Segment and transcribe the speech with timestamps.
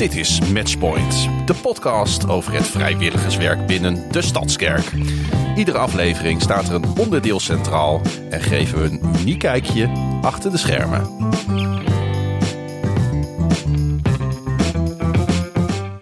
[0.00, 4.92] Dit is Matchpoint, de podcast over het vrijwilligerswerk binnen de Stadskerk.
[5.56, 8.00] Iedere aflevering staat er een onderdeel centraal
[8.30, 9.88] en geven we een uniek kijkje
[10.22, 11.02] achter de schermen.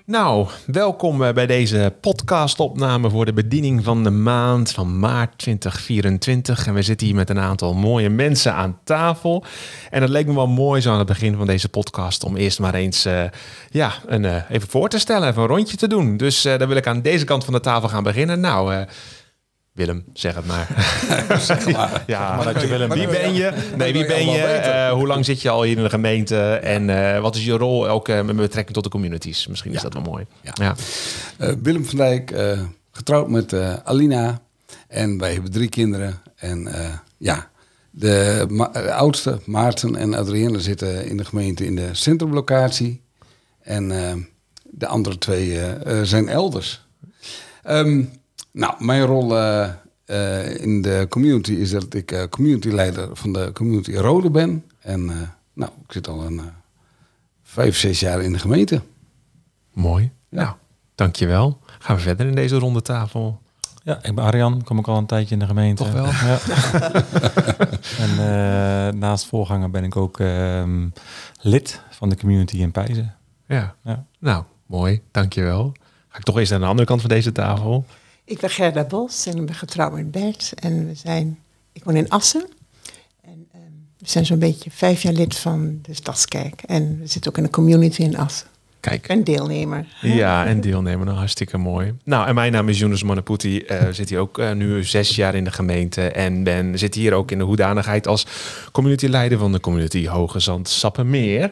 [0.09, 6.67] Nou, welkom eh, bij deze podcastopname voor de bediening van de maand van maart 2024.
[6.67, 9.45] En we zitten hier met een aantal mooie mensen aan tafel.
[9.91, 12.61] En het leek me wel mooi zo aan het begin van deze podcast om eerst
[12.61, 13.23] maar eens uh,
[13.71, 16.17] ja, een, uh, even voor te stellen, even een rondje te doen.
[16.17, 18.41] Dus dan wil ik aan deze kant van de tafel gaan beginnen.
[18.41, 18.85] Nou,
[19.79, 20.67] Willem, zeg het maar.
[21.41, 22.05] zeg maar.
[22.07, 23.53] ja, maar dat je Willem, wie ben je?
[23.77, 24.63] Nee, wie ben je?
[24.65, 26.53] Uh, hoe lang zit je al hier in de gemeente?
[26.53, 29.47] En uh, wat is je rol ook uh, met betrekking tot de communities?
[29.47, 29.83] Misschien is ja.
[29.83, 30.27] dat wel mooi.
[30.43, 30.53] Ja.
[30.55, 30.75] ja.
[31.63, 32.35] Willem van Dijk,
[32.93, 33.55] getrouwd met
[33.85, 34.41] Alina.
[34.89, 36.21] En wij hebben drie kinderen.
[36.37, 36.69] En
[37.19, 37.51] ja,
[37.91, 43.03] de, ma de, oudste, Maarten en Adrienne, zitten in de gemeente in de centrumlocatie.
[43.63, 43.89] En
[44.65, 45.59] de andere twee
[46.03, 46.87] zijn elders.
[47.69, 48.11] Um,
[48.53, 49.69] nou, mijn rol uh,
[50.07, 54.65] uh, in de community is dat ik uh, communityleider van de community Rode ben.
[54.81, 55.05] En
[55.53, 56.41] nou, ik zit al een
[57.43, 58.83] vijf, zes jaar in de gemeente.
[59.73, 60.11] Mooi.
[60.29, 60.43] Ja.
[60.43, 60.55] Nou,
[60.95, 61.61] dankjewel.
[61.79, 63.41] Gaan we verder in deze ronde tafel.
[63.83, 65.83] Ja, ik ben Arjan, kom ik al een tijdje in de gemeente.
[65.83, 66.07] Toch wel?
[66.07, 66.39] Ja.
[68.05, 70.93] en naast voorganger ben ik ook um,
[71.41, 73.15] lid van de community in Pijzen.
[73.47, 73.75] Ja.
[73.85, 74.05] ja.
[74.19, 75.03] Nou, mooi.
[75.11, 75.73] Dankjewel.
[76.09, 77.87] Ga ik toch eens naar de andere kant van deze tafel.
[78.29, 80.53] Ik ben Gerda Bos en ik ben getrouwd met Bert.
[80.55, 81.39] En we zijn,
[81.73, 82.47] ik woon in Assen.
[83.25, 86.63] En um, we zijn zo'n beetje vijf jaar lid van de Stadskerk.
[86.63, 88.47] En we zitten ook in de community in Assen.
[88.81, 89.09] Kijk.
[89.09, 89.87] En deelnemer.
[90.01, 91.07] Ja, en deelnemer.
[91.07, 91.95] Nou, hartstikke mooi.
[92.05, 93.65] Nou, en mijn naam is Jonas Manaputi.
[93.71, 96.09] Uh, zit hier ook uh, nu zes jaar in de gemeente.
[96.09, 98.27] En ben, zit hier ook in de hoedanigheid als
[98.73, 101.51] communityleider van de community Hoge Zand Sappemeer.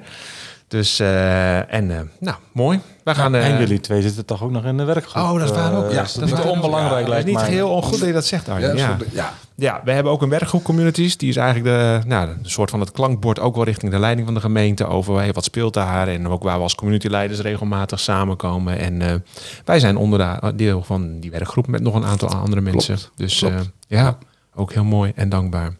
[0.68, 2.80] Dus, uh, en uh, nou, mooi.
[3.04, 5.22] We gaan, en uh, jullie twee zitten toch ook nog in de werkgroep?
[5.22, 5.90] Oh, dat is waar ook.
[5.90, 7.48] Ja, dat is niet onbelangrijk ja, lijkt niet mij.
[7.48, 8.76] heel ongoed dat je dat zegt, Arjen.
[8.76, 9.32] Ja, ja.
[9.54, 11.16] ja, we hebben ook een werkgroep communities.
[11.16, 14.26] Die is eigenlijk de, nou, een soort van het klankbord ook wel richting de leiding
[14.26, 14.86] van de gemeente.
[14.86, 18.78] Over hey, wat speelt daar en ook waar we als communityleiders regelmatig samenkomen.
[18.78, 19.24] En
[19.64, 22.94] wij zijn onderdeel van die werkgroep met nog een aantal andere mensen.
[22.94, 23.12] Klopt.
[23.16, 23.70] Dus Klopt.
[23.86, 24.18] ja,
[24.54, 25.76] ook heel mooi en dankbaar.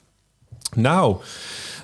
[0.74, 1.16] Nou...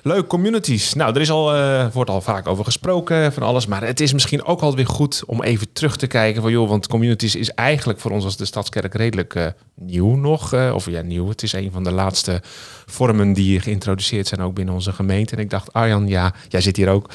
[0.05, 0.93] Leuk, communities.
[0.93, 3.65] Nou, er is al, uh, wordt al vaak over gesproken van alles.
[3.65, 6.69] Maar het is misschien ook wel weer goed om even terug te kijken van joh,
[6.69, 10.53] want communities is eigenlijk voor ons als de Stadskerk redelijk uh, nieuw nog.
[10.53, 11.29] Of ja, nieuw.
[11.29, 12.41] Het is een van de laatste
[12.85, 15.35] vormen die geïntroduceerd zijn ook binnen onze gemeente.
[15.35, 17.09] En ik dacht, Arjan, ja, jij zit hier ook.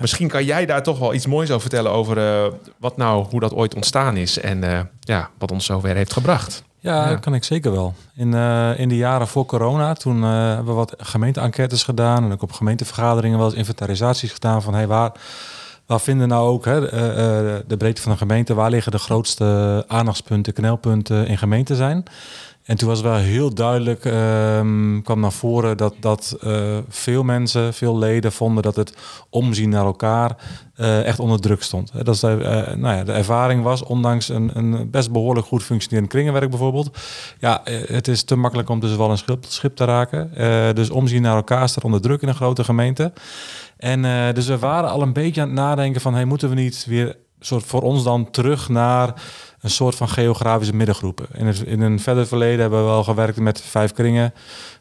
[0.00, 3.54] Misschien kan jij daar toch wel iets moois over vertellen over wat nou, hoe dat
[3.54, 6.66] ooit ontstaan is en ja, wat ons zover heeft gebracht.
[6.80, 7.94] Ja, ja, kan ik zeker wel.
[8.14, 12.32] In, uh, in de jaren voor corona, toen uh, hebben we wat gemeente-enquêtes gedaan en
[12.32, 15.12] ook op gemeentevergaderingen wel eens inventarisaties gedaan van hey, waar,
[15.86, 16.80] waar vinden nou ook hè,
[17.66, 22.04] de breedte van de gemeente, waar liggen de grootste aandachtspunten, knelpunten in gemeente zijn.
[22.68, 27.74] En toen was wel heel duidelijk, um, kwam naar voren dat, dat uh, veel mensen,
[27.74, 28.94] veel leden vonden dat het
[29.30, 30.36] omzien naar elkaar
[30.76, 31.92] uh, echt onder druk stond.
[32.04, 36.10] Dat de, uh, nou ja, de ervaring was, ondanks een, een best behoorlijk goed functionerend
[36.10, 36.98] kringenwerk bijvoorbeeld.
[37.38, 40.30] Ja, het is te makkelijk om dus wel een schip, schip te raken.
[40.74, 43.12] dus omzien naar elkaar staat onder druk in een grote gemeente.
[43.76, 46.84] En dus we waren al een beetje aan het nadenken van, hey, moeten we niet
[46.88, 49.14] weer soort voor ons dan terug naar
[49.60, 51.26] een soort van geografische middengroepen.
[51.34, 54.34] In, het, in een verder verleden hebben we wel gewerkt met vijf kringen.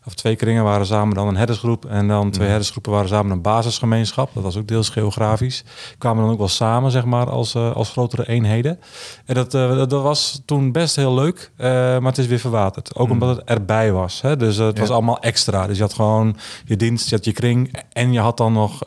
[0.05, 1.85] Of twee kringen waren samen dan een herdersgroep.
[1.85, 4.29] En dan twee herdersgroepen waren samen een basisgemeenschap.
[4.33, 5.63] Dat was ook deels geografisch.
[5.97, 8.79] Kwamen dan ook wel samen, zeg maar, als, uh, als grotere eenheden.
[9.25, 11.51] En dat, uh, dat, dat, was toen best heel leuk.
[11.57, 12.95] Uh, maar het is weer verwaterd.
[12.95, 14.21] Ook omdat het erbij was.
[14.21, 14.37] Hè?
[14.37, 14.81] Dus het ja.
[14.81, 15.67] was allemaal extra.
[15.67, 17.83] Dus je had gewoon je dienst, je had je kring.
[17.93, 18.81] En je had dan nog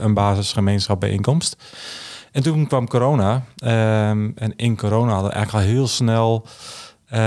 [0.00, 1.56] een basisgemeenschap bijeenkomst.
[2.36, 3.34] En toen kwam corona.
[3.64, 6.46] Um, en in corona hadden we eigenlijk al heel snel
[7.12, 7.18] uh,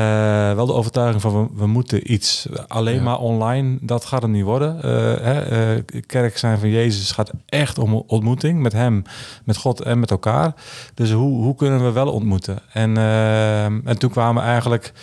[0.53, 2.47] wel de overtuiging van we, we moeten iets.
[2.67, 3.01] Alleen ja.
[3.01, 4.75] maar online, dat gaat het niet worden.
[4.75, 4.81] Uh,
[5.21, 9.03] hè, uh, kerk zijn van Jezus gaat echt om ontmoeting met hem,
[9.43, 10.53] met God en met elkaar.
[10.93, 12.59] Dus hoe, hoe kunnen we wel ontmoeten?
[12.73, 14.93] En, ehm, en toen kwamen eigenlijk...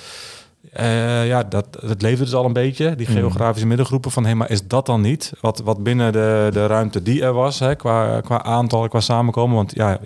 [0.81, 3.69] Uh, ja, dat, dat leefde dus al een beetje, die geografische mm.
[3.69, 4.11] middengroepen.
[4.11, 7.23] Van hé, hey, maar is dat dan niet wat, wat binnen de, de ruimte die
[7.23, 9.57] er was, hè, qua, qua aantal, qua samenkomen?
[9.57, 9.99] Want ja,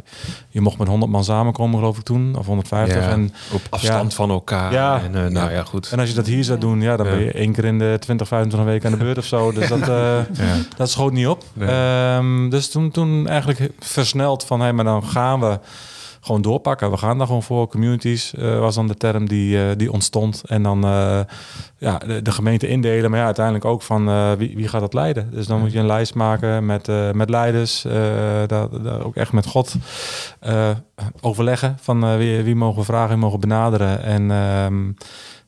[0.48, 2.96] je mocht met 100 man samenkomen, geloof ik toen, of 150.
[2.96, 4.72] Ja, en, op afstand ja, van elkaar.
[4.72, 5.90] Ja, en, uh, nou ja, goed.
[5.90, 7.96] En als je dat hier zou doen, ja, dan ben je één keer in de
[8.00, 9.52] 20, 25 weken aan de beurt of zo.
[9.52, 10.18] Dus dat, uh,
[10.76, 11.44] dat schoot niet op.
[11.60, 15.58] Um, dus toen, toen eigenlijk versneld van hé, hey, maar dan gaan we
[16.20, 16.90] gewoon doorpakken.
[16.90, 17.68] We gaan daar gewoon voor.
[17.68, 20.42] Communities eh, was dan de term die, eh, die ontstond.
[20.46, 21.20] En dan eh,
[21.78, 23.10] ja, de, de gemeente indelen.
[23.10, 25.30] Maar ja, uiteindelijk ook van wie, wie gaat dat leiden.
[25.30, 27.82] Dus dan moet je een lijst maken met, met leiders.
[28.46, 29.74] daar, daar ook echt met God
[31.20, 31.76] overleggen.
[31.80, 34.02] Van wie, wie mogen we vragen, wie mogen we benaderen.
[34.02, 34.92] En, ehm,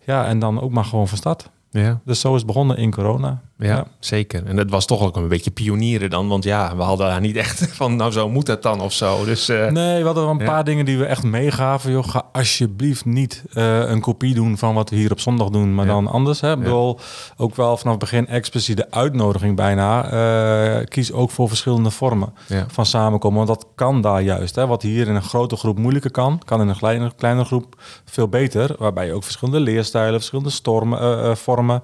[0.04, 1.50] ja, en dan ook maar gewoon van start.
[1.74, 2.00] Ja.
[2.04, 3.40] Dus zo is het begonnen in corona.
[3.58, 4.46] Ja, zeker.
[4.46, 6.28] En dat was toch ook een beetje pionieren dan.
[6.28, 9.24] Want ja, we hadden daar niet echt van, nou zo moet het dan of zo.
[9.24, 10.44] Dus eh, Nee, we hadden wel een Ja.
[10.44, 11.90] paar dingen die we echt meegaven.
[11.90, 15.74] Joh, ga alsjeblieft niet eh, een kopie doen van wat we hier op zondag doen,
[15.74, 15.92] maar Ja.
[15.92, 16.40] dan anders.
[16.40, 16.52] Hè?
[16.52, 16.98] Ik bedoel,
[17.36, 20.10] ook wel vanaf het begin expliciete uitnodiging bijna.
[20.10, 22.32] eh, kies ook voor verschillende vormen
[22.68, 23.36] van samenkomen.
[23.46, 24.54] Want dat kan daar juist.
[24.54, 24.66] Hè?
[24.66, 28.28] Wat hier in een grote groep moeilijker kan, kan in een kleine, kleine groep veel
[28.28, 28.74] beter.
[28.78, 31.82] Waarbij je ook verschillende leerstijlen, verschillende stormen, eh, vormen,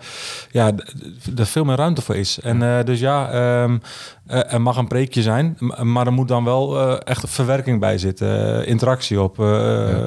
[0.51, 0.73] ja,
[1.37, 2.41] er veel meer ruimte voor is.
[2.41, 6.81] En eh, dus ja, eh, er mag een preekje zijn, maar er moet dan wel
[6.81, 8.67] eh, echt verwerking bij zitten.
[8.67, 9.39] interactie op,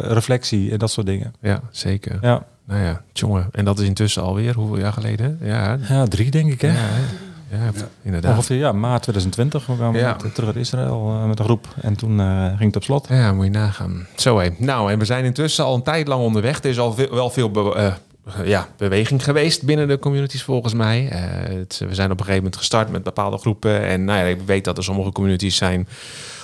[0.02, 1.34] reflectie en dat soort dingen.
[1.42, 2.18] ja, zeker.
[2.22, 2.44] Ja.
[2.66, 3.48] Nou ja, jongen.
[3.52, 5.40] En dat is intussen alweer, hoeveel jaar geleden?
[5.42, 6.68] Ja, ja, drie denk ik hè.
[6.68, 7.58] ja, hè?
[7.58, 7.72] ja,
[8.02, 8.36] inderdaad.
[8.36, 9.66] Ongeveer ja, maart 2020.
[9.66, 10.16] We kwamen Ja.
[10.34, 11.68] terug uit Israël met een groep.
[11.82, 13.08] En toen ging het op slot.
[13.10, 14.08] Ja, moet je nagaan.
[14.16, 14.50] Zo hé.
[14.58, 16.58] Nou, en we zijn intussen al een tijd lang onderweg.
[16.64, 17.94] Er is al veel, wel veel be-
[18.44, 21.10] ja, beweging geweest binnen de communities volgens mij.
[21.10, 21.22] Eh,
[21.58, 23.82] het- we zijn op een gegeven moment gestart met bepaalde groepen.
[23.86, 25.88] En nou ja, ik weet dat er sommige communities zijn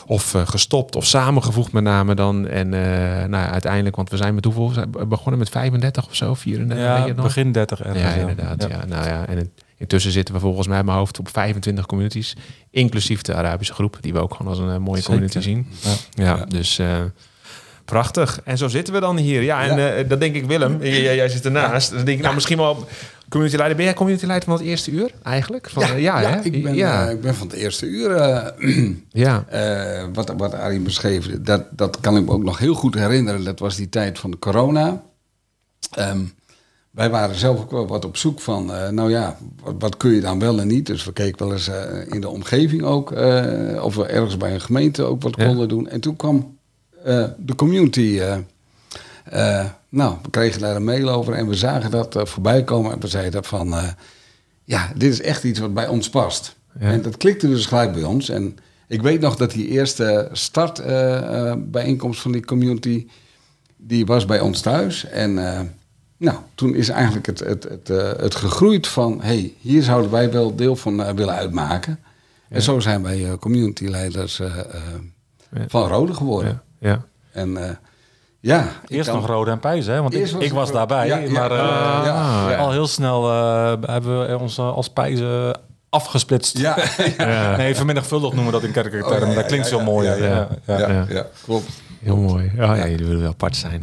[0.06, 2.47] of eh, gestopt of samengevoegd met name dan.
[2.47, 2.79] En eh,
[3.27, 4.71] nou ja, uiteindelijk, want we zijn met hoeveel?
[4.91, 6.88] We begonnen met 35 of zo, 34.
[6.97, 8.01] weet je Ja, begin 30 ergens.
[8.03, 8.65] Ja, inderdaad.
[8.69, 8.85] Ja.
[8.85, 12.35] Nou ja, en het- intussen zitten we volgens mij in mijn hoofd op 25 communities.
[12.69, 15.09] Inclusief de Arabische groep, die we ook gewoon als een mooie Zeker.
[15.12, 15.68] community zien.
[15.81, 15.94] Ja.
[16.38, 16.80] Ja, dus
[17.92, 18.39] prachtig.
[18.44, 19.42] En zo zitten we dan hier.
[19.42, 19.89] Ja, en Ja.
[19.94, 20.78] eh, dat denk ik Willem.
[20.84, 21.89] Jij, jij- zit ernaast.
[21.92, 22.86] Dan denk ik nou misschien wel
[23.30, 23.78] community leider.
[23.78, 25.69] Ben jij community leider van het eerste uur eigenlijk?
[25.69, 26.39] Van, eh, ja, hè?
[26.42, 27.06] ik, ben, ja.
[27.06, 28.12] eh, ik ben van het eerste uur.
[29.25, 29.45] ja.
[30.13, 33.44] wat, wat Arie beschreef, dat, dat kan ik me ook nog heel goed herinneren.
[33.44, 35.01] Dat was die tijd van de corona.
[35.92, 36.19] Ehm,
[36.92, 40.22] wij waren zelf ook wel wat op zoek van, nou ja, wat, wat kun je
[40.22, 40.86] dan wel en niet.
[40.86, 41.69] Dus we keken wel eens
[42.07, 43.12] in de omgeving ook,
[43.81, 45.45] of we ergens bij een gemeente ook wat Ja.
[45.45, 45.88] konden doen.
[45.90, 46.56] En toen kwam
[47.38, 48.38] de community, eh,
[49.59, 52.92] eh, nou, we kregen daar een mail over en we zagen dat eh, voorbij komen.
[52.92, 53.88] En we zeiden van, eh,
[54.63, 56.56] ja, dit is echt iets wat bij ons past.
[56.80, 56.92] Ja.
[56.92, 58.30] En dat klikte dus gelijk bij ons.
[58.30, 58.57] En
[58.88, 63.07] ik weet nog dat die eerste startbijeenkomst van die community,
[63.77, 65.06] die was bij ons thuis.
[65.06, 65.62] En eh,
[66.18, 70.31] nou, toen is eigenlijk het, het, het, eh, het gegroeid van, hey, hier zouden wij
[70.31, 72.00] wel deel van eh, willen uitmaken.
[72.50, 74.63] En zo zijn wij eh, communityleiders eh, eh,
[75.51, 75.65] Ja.
[75.68, 76.62] van Rode geworden.
[76.79, 77.01] Ja.
[77.31, 77.75] En eh,
[78.39, 80.01] ja, Eerst kan- nog Rode en Pijs, hè?
[80.01, 81.07] Want ik, was ik was daarbij.
[81.07, 82.57] Ja, maar eh, ja, ja, ja.
[82.57, 85.59] al heel snel eh, hebben we ons als Pijzen
[85.89, 86.57] afgesplitst.
[87.18, 89.28] Ja, Nee, vermenigvuldigd noemen we dat in kerkelijke termen.
[89.28, 90.07] Oh, ja, dat klinkt ja, zo mooi.
[90.07, 90.25] ja, ja.
[90.25, 90.78] Ja, ja.
[90.80, 91.06] ja, Ja.
[91.10, 91.69] ja, klopt.
[92.01, 92.45] Heel mooi.
[92.45, 93.81] Oh, ja, jullie willen wel apart zijn.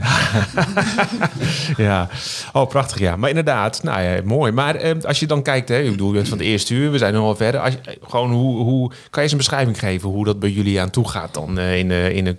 [1.76, 2.08] ja.
[2.52, 3.16] Oh, prachtig, ja.
[3.16, 4.52] Maar inderdaad, nou ja, mooi.
[4.52, 6.90] Maar eh, als je dan kijkt, hè, ik bedoel, je bent van het eerste uur,
[6.90, 7.60] we zijn nu al verder.
[7.60, 10.50] Als je, eh, gewoon, hoe, hoe, kan je eens een beschrijving geven hoe dat bij
[10.50, 12.36] jullie aan toe gaat dan eh, in, de, in de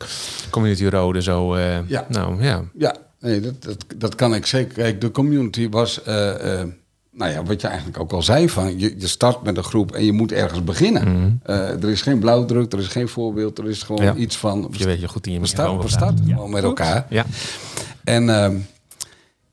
[0.50, 1.54] community rode zo?
[1.56, 2.06] eh, Ja.
[2.10, 2.64] Nou, ja.
[2.78, 4.74] Ja, nee, dat, dat, dat kan ik zeker.
[4.74, 6.68] Kijk, de community was, eh, eh,
[7.16, 9.92] nou ja, wat je eigenlijk ook al zei, van je, je start met een groep
[9.92, 11.40] en je moet ergens beginnen.
[11.44, 14.14] Eh, er is geen blauwdruk, er is geen voorbeeld, er is gewoon Ja.
[14.16, 16.34] iets van, Je weet je goed in je we, start, we starten Ja.
[16.36, 17.06] gewoon met elkaar.
[17.10, 17.26] Ja.
[18.04, 18.56] En ehm,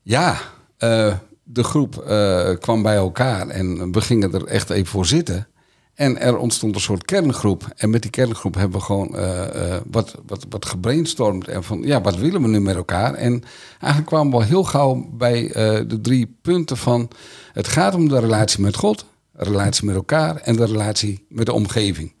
[0.01, 0.37] ja,
[0.77, 1.13] eh,
[1.43, 5.47] de groep eh, kwam bij elkaar en we gingen er echt even voor zitten.
[5.93, 7.67] En er ontstond een soort kerngroep.
[7.75, 11.47] En met die kerngroep hebben we gewoon eh, eh, wat, wat, wat gebrainstormd.
[11.47, 13.13] En van, ja, wat willen we nu met elkaar?
[13.13, 13.43] En
[13.79, 17.09] eigenlijk kwamen we al heel gauw bij eh, de drie punten van...
[17.51, 20.35] het gaat om de relatie met God, de relatie met elkaar...
[20.35, 22.13] en de relatie met de omgeving.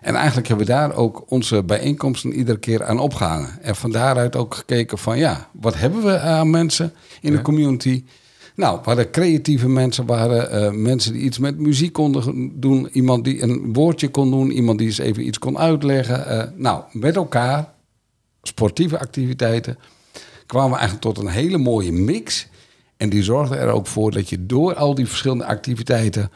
[0.00, 3.62] En eigenlijk hebben we daar ook onze bijeenkomsten iedere keer aan opgehangen.
[3.62, 8.04] En van daaruit ook gekeken van ja, wat hebben we aan mensen in de community?
[8.54, 12.88] Nou, we hadden creatieve mensen, we hadden eh, mensen die iets met muziek konden doen,
[12.92, 16.26] iemand die een woordje kon doen, iemand die eens even iets kon uitleggen.
[16.26, 17.72] Eh, nou, met elkaar,
[18.42, 19.78] sportieve activiteiten,
[20.46, 22.48] kwamen we eigenlijk tot een hele mooie mix.
[22.96, 26.30] En die zorgde er ook voor dat je door al die verschillende activiteiten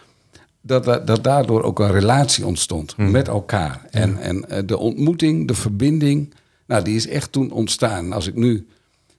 [0.67, 3.87] dat, dat, daardoor ook een relatie ontstond met elkaar.
[3.91, 6.35] En, en eh, de ontmoeting, de verbinding,
[6.67, 8.13] nou, die is echt toen ontstaan.
[8.13, 8.67] Als ik nu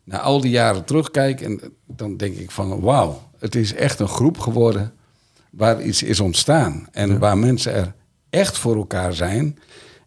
[0.07, 4.07] naar al die jaren terugkijk, en dan denk ik van wauw, het is echt een
[4.07, 4.93] groep geworden
[5.49, 6.87] waar iets is ontstaan.
[6.91, 7.93] En waar mensen er
[8.29, 9.57] echt voor elkaar zijn.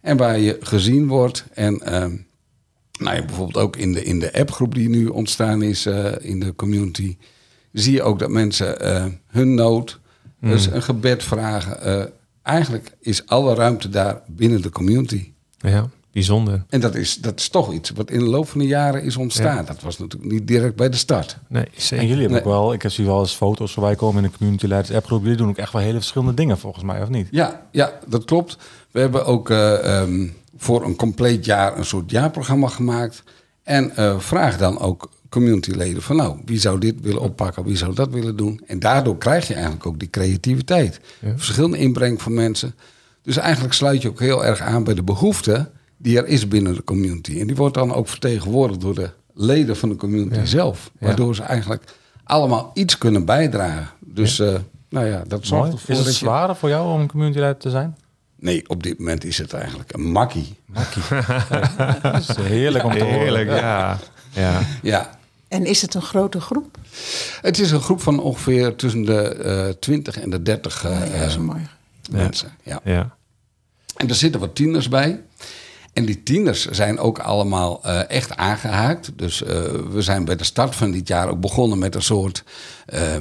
[0.01, 1.45] En waar je gezien wordt.
[1.53, 2.17] En ehm,
[2.99, 6.41] nou ja, bijvoorbeeld ook in de, in de appgroep die nu ontstaan is eh, in
[6.41, 7.17] de community.
[7.73, 10.01] Zie je ook dat mensen eh, hun nood,
[10.41, 11.83] dus een gebed vragen.
[11.83, 12.05] Eh,
[12.43, 15.33] eigenlijk is alle ruimte daar binnen de community.
[15.59, 15.89] Ja.
[16.13, 16.65] Bijzonder.
[16.69, 19.17] En dat is, dat is toch iets wat in de loop van de jaren is
[19.17, 19.57] ontstaan.
[19.57, 19.63] Ja.
[19.63, 21.37] Dat was natuurlijk niet direct bij de start.
[21.49, 22.07] Nee, En zeker.
[22.07, 22.53] jullie hebben Nee.
[22.53, 25.23] ook wel, ik zie wel eens foto's voorbij komen in de community leiders appgroep.
[25.23, 27.29] Jullie doen ook echt wel hele verschillende dingen volgens mij, of niet?
[27.31, 28.57] Ja, ja, dat klopt.
[28.91, 33.23] We hebben ook eh, ehm, voor een compleet jaar een soort jaarprogramma gemaakt.
[33.63, 37.95] En eh, vraag dan ook communityleden van nou, wie zou dit willen oppakken, wie zou
[37.95, 38.61] dat willen doen.
[38.67, 41.01] En daardoor krijg je eigenlijk ook die creativiteit.
[41.37, 42.75] Verschillende inbreng van mensen.
[43.23, 45.71] Dus eigenlijk sluit je ook heel erg aan bij de behoefte
[46.03, 47.41] die er is binnen de community.
[47.41, 50.91] En die wordt dan ook vertegenwoordigd door de leden van de community zelf.
[50.99, 51.85] Waardoor ze eigenlijk
[52.25, 53.89] allemaal iets kunnen bijdragen.
[54.01, 54.55] Dus eh,
[54.89, 55.73] nou ja, dat zorgt Mooi.
[55.73, 56.25] ervoor Is het dat je...
[56.25, 57.97] zwaarder voor jou om community leider te zijn?
[58.37, 60.57] Nee, op dit moment is het eigenlijk een makkie.
[62.03, 63.19] Dat is heerlijk om te horen.
[63.19, 63.99] Heerlijk, ja.
[64.33, 64.61] ja.
[64.83, 66.79] Ja, En is het een grote groep?
[67.41, 71.19] het is een groep van ongeveer tussen de eh 20 en de 30 eh, ja,
[71.19, 71.67] dat is mooi.
[72.11, 72.53] mensen.
[72.63, 72.81] Ja.
[72.85, 73.17] ja.
[73.97, 75.21] En er zitten wat tieners bij.
[75.93, 79.13] En die tieners zijn ook allemaal eh, echt aangehaakt.
[79.17, 79.49] Dus eh,
[79.91, 82.45] we zijn bij de start van dit jaar ook begonnen met een soort
[82.87, 83.17] eh,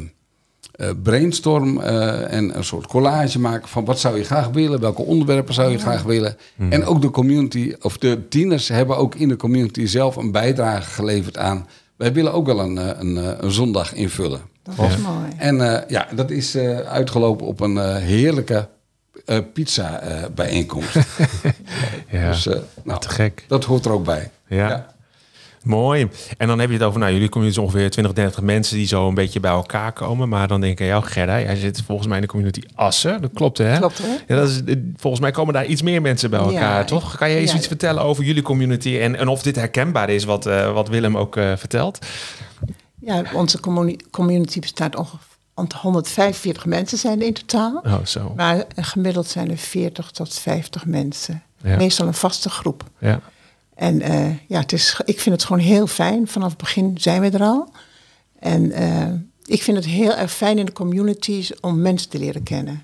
[1.04, 5.72] brainstorm en een soort collage maken van wat zou je graag willen, welke onderwerpen zou
[5.72, 6.38] je graag willen.
[6.70, 10.90] En ook de community, of de tieners hebben ook in de community zelf een bijdrage
[10.90, 11.68] geleverd aan.
[11.96, 14.42] Wij willen ook wel een, een, een zondag invullen.
[14.64, 15.28] Dat is mooi.
[15.38, 18.68] En ja, dat is uitgelopen op een heerlijke
[19.30, 20.94] eh, pizza eh, bijeenkomst.
[22.10, 22.30] ja.
[22.30, 23.46] Dus eh, nou, te gek.
[23.48, 24.32] dat hoort er ook bij.
[24.48, 24.86] Ja.
[25.64, 26.08] Mooi.
[26.38, 28.88] En dan heb je het over, nou, jullie community is ongeveer 20, 30 mensen die
[28.88, 30.30] zo een beetje bij elkaar komen.
[30.30, 33.22] Maar dan denk ik aan jou, Gerda, jij zit volgens mij in de community Assen.
[33.22, 33.78] Dat klopt, hè?
[33.78, 34.08] Klopt, hè?
[34.28, 34.62] Ja, dat is,
[34.96, 37.18] volgens mij komen daar iets meer mensen bij elkaar, Ja, toch?
[37.18, 37.58] Kan je eens ja.
[37.58, 41.18] iets vertellen over jullie community en, en of dit herkenbaar is, wat, eh, wat Willem
[41.18, 42.06] ook eh, vertelt?
[43.02, 45.29] Ja, onze communi- community bestaat ongeveer
[45.68, 47.82] 145 mensen zijn er in totaal.
[47.86, 48.34] Oh, zo.
[48.36, 51.44] Maar gemiddeld zijn er 40 tot 50 mensen.
[51.64, 51.76] Ja.
[51.78, 52.84] Meestal een vaste groep.
[52.98, 53.20] Ja.
[53.76, 56.28] En eh, ja, het is, ik vind het gewoon heel fijn.
[56.28, 57.72] Vanaf het begin zijn we er al.
[58.40, 59.08] En eh,
[59.46, 62.84] ik vind het heel erg fijn in de communities om mensen te leren kennen.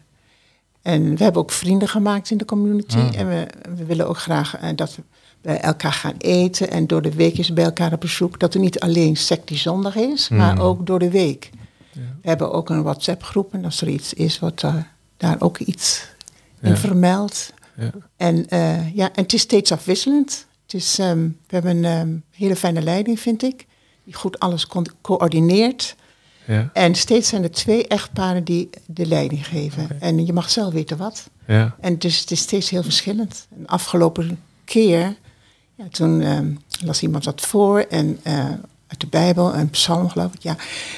[0.82, 2.98] En we hebben ook vrienden gemaakt in de community.
[2.98, 5.04] En we, we willen ook graag eh, dat we
[5.42, 6.70] bij elkaar gaan eten.
[6.72, 8.40] En door de week is bij elkaar op bezoek.
[8.40, 11.50] Dat er niet alleen sect die zondag is, maar ook door de week.
[11.96, 13.54] We hebben ook een WhatsApp groep.
[13.54, 16.08] En als er iets is, wordt daar, daar ook iets
[16.62, 16.78] in Ja.
[16.78, 17.54] vermeld.
[17.78, 17.92] Ja.
[18.18, 20.46] En, eh, ja, en het is steeds afwisselend.
[20.64, 23.66] Het is, ehm, we hebben een ehm, hele fijne leiding, vind ik.
[24.04, 25.96] Die goed alles co- coördineert.
[26.48, 26.70] Ja.
[26.74, 30.02] En steeds zijn er twee echtparen die de leiding geven.
[30.02, 31.30] En je mag zelf weten wat.
[31.48, 31.76] Ja.
[31.80, 33.48] En dus het is steeds heel verschillend.
[33.58, 35.16] En afgelopen keer,
[35.76, 38.50] ja, toen ehm, las iemand wat voor en eh,
[39.02, 40.56] uit de Bijbel, een psalm geloof ik, ja.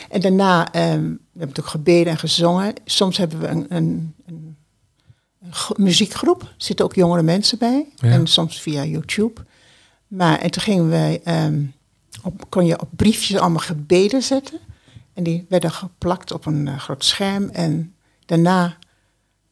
[0.09, 2.73] En daarna, ehm, we hebben natuurlijk gebeden en gezongen.
[2.85, 4.55] Soms hebben we een, een, een,
[5.41, 7.85] een gro- muziekgroep, er zitten ook jongere mensen bij.
[7.95, 8.09] Ja.
[8.09, 9.41] En soms via YouTube.
[10.07, 11.61] Maar en toen gingen wij, ehm,
[12.23, 14.59] op, kon je op briefjes allemaal gebeden zetten.
[15.13, 17.49] En die werden geplakt op een eh, groot scherm.
[17.49, 17.93] En
[18.25, 18.77] daarna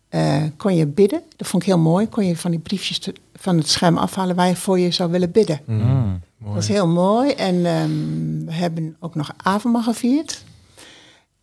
[0.10, 1.22] eh, kon je bidden.
[1.36, 2.08] Dat vond ik heel mooi.
[2.10, 5.12] Kon je van die briefjes te- van het scherm afhalen waar je voor je zou
[5.12, 5.60] willen bidden.
[5.66, 6.20] Mm.
[6.54, 7.32] Dat is heel mooi.
[7.32, 10.44] En ehm, we hebben ook nog avondmaal gevierd.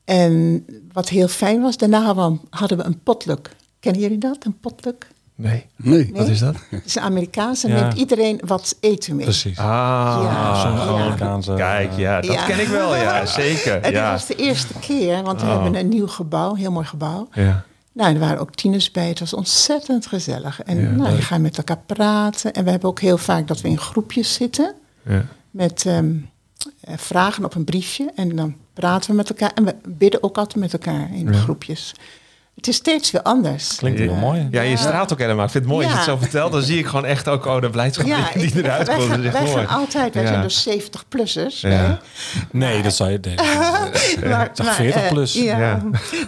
[0.04, 3.50] En wat heel fijn was, daarna hadden we een, hadden we een potluck.
[3.80, 5.06] Kennen jullie dat, een potluck?
[5.34, 5.66] Nee.
[5.76, 6.10] Nee.
[6.14, 6.54] Wat is dat?
[6.70, 7.80] Het is een Amerikaans en Ja.
[7.80, 9.24] neemt iedereen wat eten mee.
[9.24, 9.58] Precies.
[9.58, 10.72] Ah, Ja.
[10.74, 10.86] Ja.
[10.88, 11.54] Amerikaanse...
[11.54, 12.44] Kijk, ja, dat Ja.
[12.46, 13.74] ken ik wel, ja, zeker.
[13.74, 14.10] En dit Ja.
[14.12, 15.62] was de eerste keer, want we Oh.
[15.62, 17.28] hebben een nieuw gebouw, een heel mooi gebouw.
[17.32, 17.64] Ja.
[17.92, 19.08] Nou, er waren ook tieners bij.
[19.08, 20.62] Het was ontzettend gezellig.
[20.62, 22.52] En Ja, nou, je gaat met elkaar praten.
[22.52, 24.74] En we hebben ook heel vaak dat we in groepjes zitten.
[25.04, 25.26] Ja.
[25.50, 26.14] Met ehm,
[26.80, 28.12] eh, vragen op een briefje.
[28.14, 29.52] En dan praten we met elkaar.
[29.54, 31.32] En we bidden ook altijd met elkaar in Ja.
[31.32, 31.94] groepjes.
[32.62, 33.74] Het is steeds weer anders.
[33.76, 34.18] Klinkt heel Ja.
[34.20, 34.48] mooi.
[34.50, 35.44] Ja, je straalt ook helemaal.
[35.44, 36.12] Ik vind het mooi als je het Ja.
[36.14, 36.52] zo vertelt.
[36.52, 39.08] Dan zie ik gewoon echt ook oh, de blijdschap die, die ik- eruit wij komt.
[39.08, 39.66] gaan, wij mooi.
[39.66, 40.28] gaan altijd, wij Ja.
[40.28, 41.60] zijn dus 70-plussers.
[41.60, 42.00] Ja.
[42.50, 43.18] Nee, dat zou je...
[43.22, 43.34] Nee.
[44.30, 45.32] maar, Zeg 40 eh, plus.
[45.32, 45.58] ja.
[45.58, 45.82] Ja.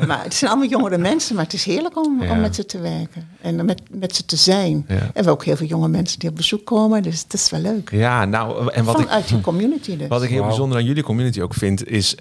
[0.07, 2.31] maar het zijn allemaal jongere mensen, maar het is heerlijk om, Ja.
[2.31, 3.29] om met ze te werken.
[3.41, 4.85] En met, met ze te zijn.
[4.89, 4.95] Ja.
[4.95, 7.51] En we hebben ook heel veel jonge mensen die op bezoek komen, dus het is
[7.51, 7.91] wel leuk.
[7.91, 10.09] Ja, nou, en wat ik, Vanuit die community dus.
[10.09, 12.15] Wat ik heel bijzonder aan jullie community ook vind, is...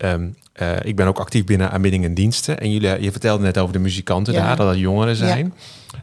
[0.54, 2.60] eh, ik ben ook actief binnen aanbidding en diensten.
[2.60, 4.46] En jullie, je vertelde net over de muzikanten Ja.
[4.46, 5.46] daar, dat dat jongeren zijn.
[5.46, 5.52] Ja.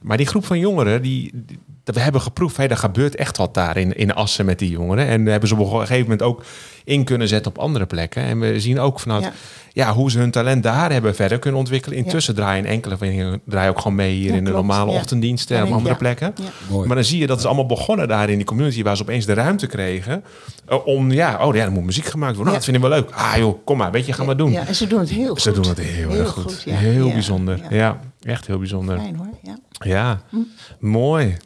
[0.03, 1.45] Maar die groep van jongeren, die,
[1.85, 5.07] we hebben geproefd, hey, er gebeurt echt wat daar in, in Assen met die jongeren.
[5.07, 6.45] En we hebben ze op een gegeven moment ook
[6.85, 8.23] in kunnen zetten op andere plekken.
[8.23, 9.33] En we zien ook vanuit Ja.
[9.73, 9.93] ja.
[9.93, 11.99] hoe ze hun talent daar hebben verder kunnen ontwikkelen.
[11.99, 14.91] Intussen draaien enkele van hen draaien ook gewoon mee hier Ja, in de klopt, normale
[14.93, 14.97] ja.
[14.99, 15.99] ochtenddiensten en op Ja, andere ja.
[16.01, 16.35] plekken.
[16.71, 16.85] Ja.
[16.87, 19.27] Maar dan zie je dat is allemaal begonnen daar in die community, waar ze opeens
[19.27, 20.25] de ruimte kregen.
[20.67, 22.53] eh, om, ja, oh ja, er moet muziek gemaakt worden.
[22.53, 22.73] Nou, Ja.
[22.73, 23.11] dat vinden we leuk.
[23.31, 24.53] Ah joh, kom maar, weet je, ga maar doen.
[24.53, 25.43] Ja, en ze doen het heel goed.
[25.43, 26.63] Ze doen het heel, erg goed.
[26.65, 26.75] ja.
[26.75, 27.59] Heel Ja, bijzonder.
[27.59, 27.67] Ja.
[27.77, 28.01] ja.
[28.23, 28.99] echt heel bijzonder.
[28.99, 29.59] Fijn hoor, ja.
[29.85, 30.37] Ja, Hm.
[30.81, 31.37] mooi.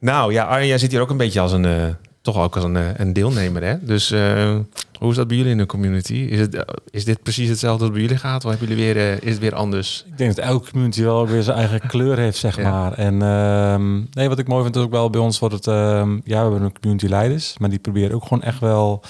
[0.00, 1.84] Nou ja, Arjen, jij zit hier ook een beetje als een, eh,
[2.22, 3.74] toch ook als een, eh, een deelnemer, hè?
[3.84, 4.56] Dus eh,
[4.98, 6.14] hoe is dat bij jullie in de community?
[6.14, 8.44] Is, het, is dit precies hetzelfde wat bij jullie gaat?
[8.44, 10.04] Of hebben jullie weer, is het weer anders?
[10.10, 12.70] Ik denk dat elke community wel weer zijn eigen kleur heeft, zeg Ja.
[12.70, 12.92] maar.
[12.92, 15.66] En ehm, nee, wat ik mooi vind is ook wel bij ons wordt het...
[15.66, 19.02] ehm, ja, we hebben een community leiders, maar die proberen ook gewoon echt wel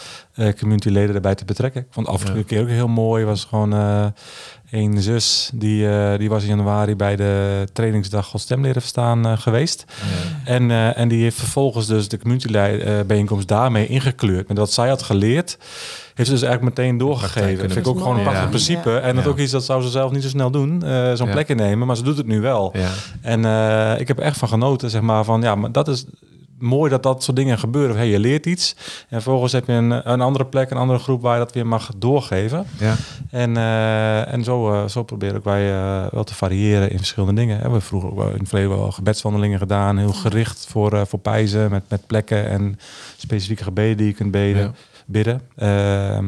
[0.58, 1.80] community leden erbij te betrekken.
[1.80, 3.24] Ik vond de afgelopen keer ook heel mooi.
[3.24, 4.12] Was gewoon
[4.70, 9.26] een zus, die, eh, die was in januari bij de trainingsdag God Stem leren verstaan
[9.26, 9.84] eh, geweest.
[10.44, 12.48] En, eh, en die heeft vervolgens dus de community
[13.06, 14.48] bijeenkomst daarmee ingekleurd.
[14.48, 15.58] Met wat zij had geleerd,
[16.14, 17.62] heeft ze dus eigenlijk meteen doorgegeven.
[17.62, 18.28] Dat vind ik ook gewoon een Ja.
[18.28, 18.90] prachtig principe.
[18.90, 18.98] Ja.
[18.98, 20.82] En dat ook iets dat zou ze zelf niet zo snel doen.
[21.14, 22.72] Zo'n plek innemen, maar ze doet het nu wel.
[22.76, 22.90] Ja.
[23.20, 23.38] En
[24.00, 26.04] ik heb er echt van genoten, zeg maar, van ja, maar dat is
[26.58, 27.96] mooi dat dat soort dingen gebeuren.
[27.96, 28.76] Hey, je leert iets
[29.08, 31.66] en vervolgens heb je een, een andere plek, een andere groep waar je dat weer
[31.66, 32.66] mag doorgeven.
[32.78, 32.96] Ja.
[33.30, 37.56] En, eh, en zo, eh, zo proberen wij eh, wel te variëren in verschillende dingen.
[37.56, 41.70] We hebben vroeger ook in het verleden wel gebedswandelingen gedaan, heel gericht voor, voor pijzen
[41.70, 42.78] met, met plekken en
[43.16, 44.62] specifieke gebeden die je kunt beden.
[44.62, 44.72] Ja.
[45.10, 45.40] Bidden.
[45.56, 46.26] Ehm,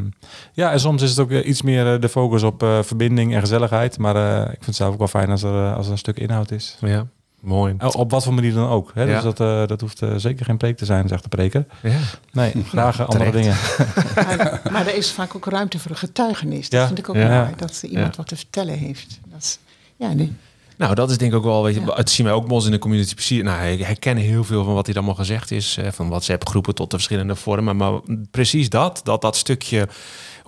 [0.53, 3.99] ja, en soms is het ook iets meer de focus op verbinding en gezelligheid.
[3.99, 6.51] Maar ik vind het zelf ook wel fijn als er, als er een stuk inhoud
[6.51, 6.77] is.
[6.81, 7.07] ja.
[7.41, 7.75] Mooi.
[7.79, 8.91] Oh, Op wat voor manier dan ook.
[8.95, 9.03] Hè?
[9.03, 9.15] Ja.
[9.15, 11.65] Dus dat, eh, dat hoeft eh, zeker geen preek te zijn, zegt de preker.
[11.83, 11.99] Ja.
[12.33, 13.57] Nee, graag andere dingen.
[14.15, 16.69] Maar, maar er is vaak ook ruimte voor een getuigenis.
[16.69, 16.87] Dat Ja.
[16.87, 17.43] vind ik ook Ja.
[17.43, 17.55] mooi.
[17.57, 18.17] Dat iemand Ja.
[18.17, 19.21] wat te vertellen heeft.
[19.25, 19.59] Dat is,
[19.97, 20.33] ja, nu.
[20.77, 21.95] Nou, dat is denk ik ook wel, weet je, Ja.
[21.95, 23.43] het zien wij ook ons in de community precies.
[23.43, 26.75] Nou, ik herken heel veel van wat hier allemaal gezegd is, eh, van WhatsApp groepen
[26.75, 27.77] tot de verschillende vormen.
[27.77, 27.93] Maar
[28.31, 29.89] precies dat, dat, dat stukje,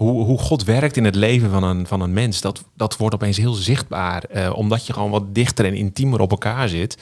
[0.03, 3.15] hoe, hoe God werkt in het leven van een, van een mens, dat, dat wordt
[3.15, 4.25] opeens heel zichtbaar.
[4.25, 6.99] eh, omdat je gewoon wat dichter en intiemer op elkaar zit.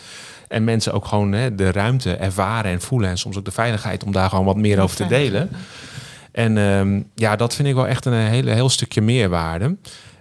[0.49, 3.11] En mensen ook gewoon hè, de ruimte ervaren en voelen.
[3.11, 5.51] En soms ook de veiligheid om daar gewoon wat meer over te delen.
[6.33, 9.77] En ehm, ja, dat vind ik wel echt een hele, heel stukje meerwaarde.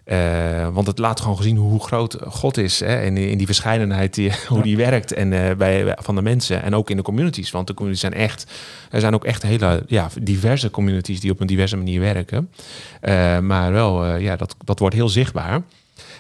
[0.10, 2.80] Eh, want het laat gewoon zien hoe groot God is.
[2.80, 2.96] Hè?
[2.96, 5.14] En in die verscheidenheid, die, hoe die werkt.
[5.14, 6.64] En eh, bij, van de mensen.
[6.64, 7.52] En ook in de communities.
[7.52, 8.52] Want de communities zijn echt.
[8.90, 12.50] Er zijn ook echt hele ja, diverse communities die op een diverse manier werken.
[13.02, 15.62] Eh, maar wel, ja, dat, dat wordt heel zichtbaar.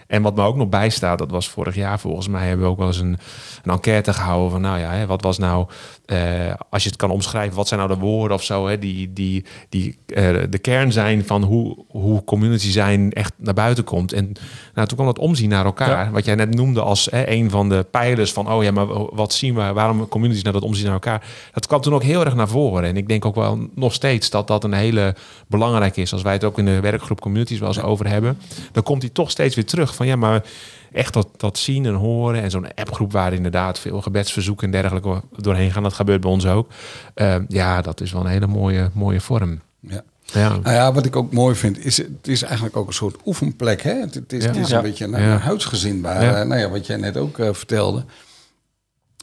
[0.09, 2.77] En wat me ook nog bijstaat, dat was vorig jaar volgens mij, hebben we ook
[2.77, 3.17] wel eens een,
[3.63, 5.67] een enquête gehouden van, nou ja, hè, wat was nou,
[6.05, 9.13] eh, als je het kan omschrijven, wat zijn nou de woorden of zo, hè, die,
[9.13, 14.13] die, die eh, de kern zijn van hoe, hoe community zijn echt naar buiten komt.
[14.13, 14.31] En
[14.73, 17.69] nou, toen kwam dat omzien naar elkaar, wat jij net noemde als hè, een van
[17.69, 20.93] de pijlers van, oh ja, maar wat zien we, waarom communities naar dat omzien naar
[20.93, 22.83] elkaar, dat kwam toen ook heel erg naar voren.
[22.83, 25.15] En ik denk ook wel nog steeds dat dat een hele
[25.47, 28.37] belangrijke is, als wij het ook in de werkgroep communities wel eens over hebben,
[28.71, 30.43] dan komt hij toch steeds weer terug van, ja, maar
[30.91, 35.21] echt dat, dat zien en horen en zo'n appgroep waar inderdaad veel gebedsverzoeken en dergelijke
[35.37, 36.69] doorheen gaan, dat gebeurt bij ons ook.
[37.13, 39.59] Eh, ja, dat is wel een hele mooie, mooie vorm.
[39.79, 40.03] Ja.
[40.33, 40.49] Ja.
[40.49, 43.81] Nou ja, wat ik ook mooi vind, is het is eigenlijk ook een soort oefenplek.
[43.81, 43.93] Hè?
[43.93, 44.61] Het, het is, het Ja.
[44.61, 44.77] is Ja.
[44.77, 46.41] een beetje een, een huisgezin waar, Ja.
[46.41, 48.03] eh, nou ja, wat jij net ook eh, vertelde.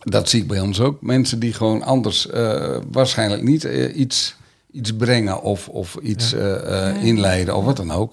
[0.05, 1.03] Dat zie ik bij ons ook.
[1.03, 4.37] Mensen die gewoon anders eh, waarschijnlijk niet iets,
[4.73, 8.13] iets brengen of, of iets eh, eh, inleiden of wat dan ook.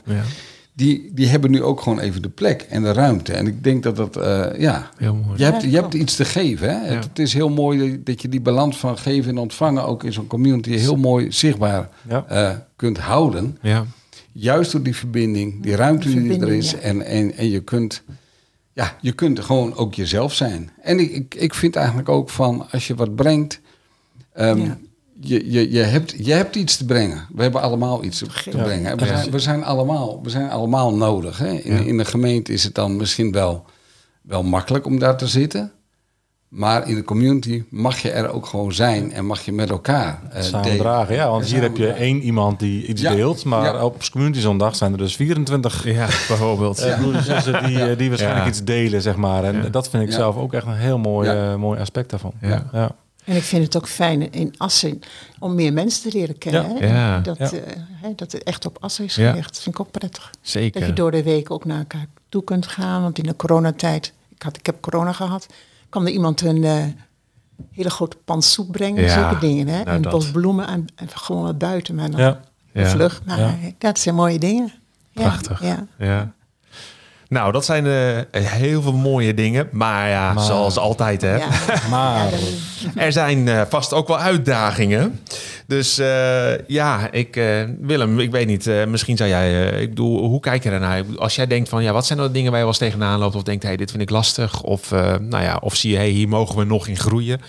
[0.75, 3.33] Die, die hebben nu ook gewoon even de plek en de ruimte.
[3.33, 5.37] En ik denk dat dat, eh, ja, heel mooi.
[5.37, 6.69] je hebt, je hebt iets te geven.
[6.69, 6.87] Hè?
[6.87, 6.95] Ja.
[6.95, 10.13] Het, het is heel mooi dat- je die balans van geven en ontvangen ook in
[10.13, 12.25] zo'n community heel mooi zichtbaar Ja.
[12.27, 13.57] eh, kunt houden.
[13.61, 13.85] Ja,
[14.31, 16.71] Juist door die verbinding, die ruimte Die die er is.
[16.71, 16.77] ja.
[16.77, 18.03] En, en, en je kunt,
[18.73, 20.69] ja, je kunt gewoon ook jezelf zijn.
[20.81, 23.59] En ik, ik, ik vind eigenlijk ook van als je wat brengt.
[24.33, 24.77] ehm, Ja.
[25.23, 27.25] Je, je, je, hebt, je hebt iets te brengen.
[27.35, 28.63] We hebben allemaal iets te, te Ja.
[28.63, 28.97] brengen.
[28.97, 31.37] We, zijn, we, zijn allemaal, we zijn allemaal nodig.
[31.37, 31.51] Hè?
[31.51, 31.79] In, Ja.
[31.79, 33.65] in de gemeente is het dan misschien wel,
[34.21, 35.71] wel makkelijk om daar te zitten.
[36.47, 40.19] Maar in de community mag je er ook gewoon zijn en mag je met elkaar
[40.31, 41.29] eh, Samen dragen, ja.
[41.29, 43.11] Want hier heb je één iemand die iets Ja.
[43.15, 43.45] deelt.
[43.45, 43.83] Maar Ja.
[43.85, 46.85] op community zondag zijn er dus 24 ja bijvoorbeeld.
[46.99, 48.49] broeders en zussen die, eh, die waarschijnlijk Ja.
[48.51, 49.43] iets delen, zeg maar.
[49.43, 49.69] En Ja.
[49.69, 50.15] dat vind ik Ja.
[50.15, 51.51] zelf ook echt een heel mooi, Ja.
[51.51, 52.33] eh, mooi aspect daarvan.
[52.41, 52.95] Ja.
[53.25, 54.99] En ik vind het ook fijn in Assen
[55.39, 56.73] om meer mensen te leren kennen.
[56.75, 56.79] Ja.
[56.79, 56.87] Hè?
[56.87, 57.19] Ja.
[57.19, 57.51] Dat, Ja.
[57.51, 59.15] eh, hè, dat het echt op Assen is.
[59.15, 60.31] Dat vind ik ook prettig.
[60.41, 60.79] Zeker.
[60.79, 63.01] Dat je door de week ook naar elkaar toe kunt gaan.
[63.01, 65.47] Want in de coronatijd, ik, had, ik heb corona gehad,
[65.89, 66.83] kwam er iemand een eh,
[67.71, 69.03] hele grote pan soep brengen.
[69.03, 69.67] Ja, Zulke dingen.
[69.67, 69.77] Hè?
[69.83, 70.11] nou en dat.
[70.11, 71.95] bos bloemen en, en gewoon wat buiten.
[71.95, 72.39] Maar dan Ja.
[72.73, 72.87] Ja.
[72.89, 73.21] vlug.
[73.25, 73.47] Maar Ja.
[73.47, 74.71] eh, dat zijn mooie dingen.
[75.11, 75.61] Ja, Prachtig.
[75.97, 76.33] Ja.
[77.33, 77.85] Nou, dat zijn
[78.31, 79.69] eh, heel veel mooie dingen.
[79.71, 81.35] Maar ja, Maar- zoals altijd hè.
[81.35, 81.47] Ja.
[81.89, 82.29] Maar
[82.95, 85.19] Er zijn eh, vast ook wel uitdagingen.
[85.67, 88.67] Dus eh, ja, ik, eh, Willem, ik weet niet.
[88.67, 89.71] eh, misschien zou jij.
[89.71, 91.03] eh, ik bedoel, hoe kijk je daarnaar?
[91.17, 93.19] Als jij denkt van ja, wat zijn nou de dingen waar je wel eens tegenaan
[93.19, 93.35] loopt?
[93.35, 94.61] Of denkt, hey, dit vind ik lastig.
[94.61, 97.41] Of, eh, nou ja, of zie je, hey, hier mogen we nog in groeien.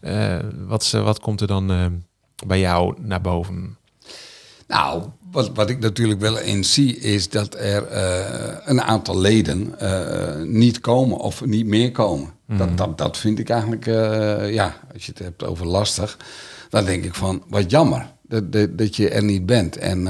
[0.00, 1.72] Eh, wat, wat komt er dan
[2.46, 3.76] bij jou naar boven?
[4.66, 9.78] Nou, wat, wat ik natuurlijk wel eens zie is dat er eh, een aantal leden
[9.78, 12.38] eh, niet komen of niet meer komen.
[12.56, 16.16] Dat, dat, dat vind ik eigenlijk, eh, ja, als je het hebt over lastig,
[16.68, 19.76] dan denk ik van, wat jammer dat, dat, dat je er niet bent.
[19.76, 20.02] En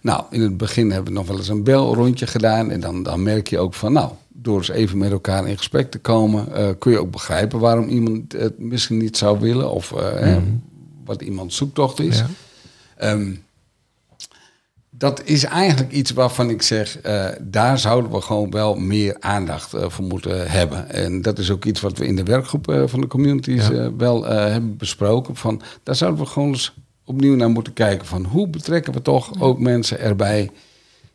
[0.00, 3.22] nou, in het begin hebben we nog wel eens een belrondje gedaan en dan, dan
[3.22, 6.92] merk je ook van, nou, door eens even met elkaar in gesprek te komen, kun
[6.92, 10.40] je ook begrijpen waarom iemand het misschien niet zou willen of hè,
[11.04, 12.18] wat iemands zoektocht is.
[12.18, 12.26] Ja.
[12.96, 13.32] Ehm,
[15.02, 19.74] dat is eigenlijk iets waarvan ik zeg, eh, daar zouden we gewoon wel meer aandacht
[19.74, 20.90] eh, voor moeten hebben.
[20.90, 23.96] En dat is ook iets wat we in de werkgroep eh, van de communities Ja.
[23.96, 25.36] wel hebben besproken.
[25.36, 28.06] Van, daar zouden we gewoon eens opnieuw naar moeten kijken.
[28.06, 30.50] Van hoe betrekken we toch ook mensen erbij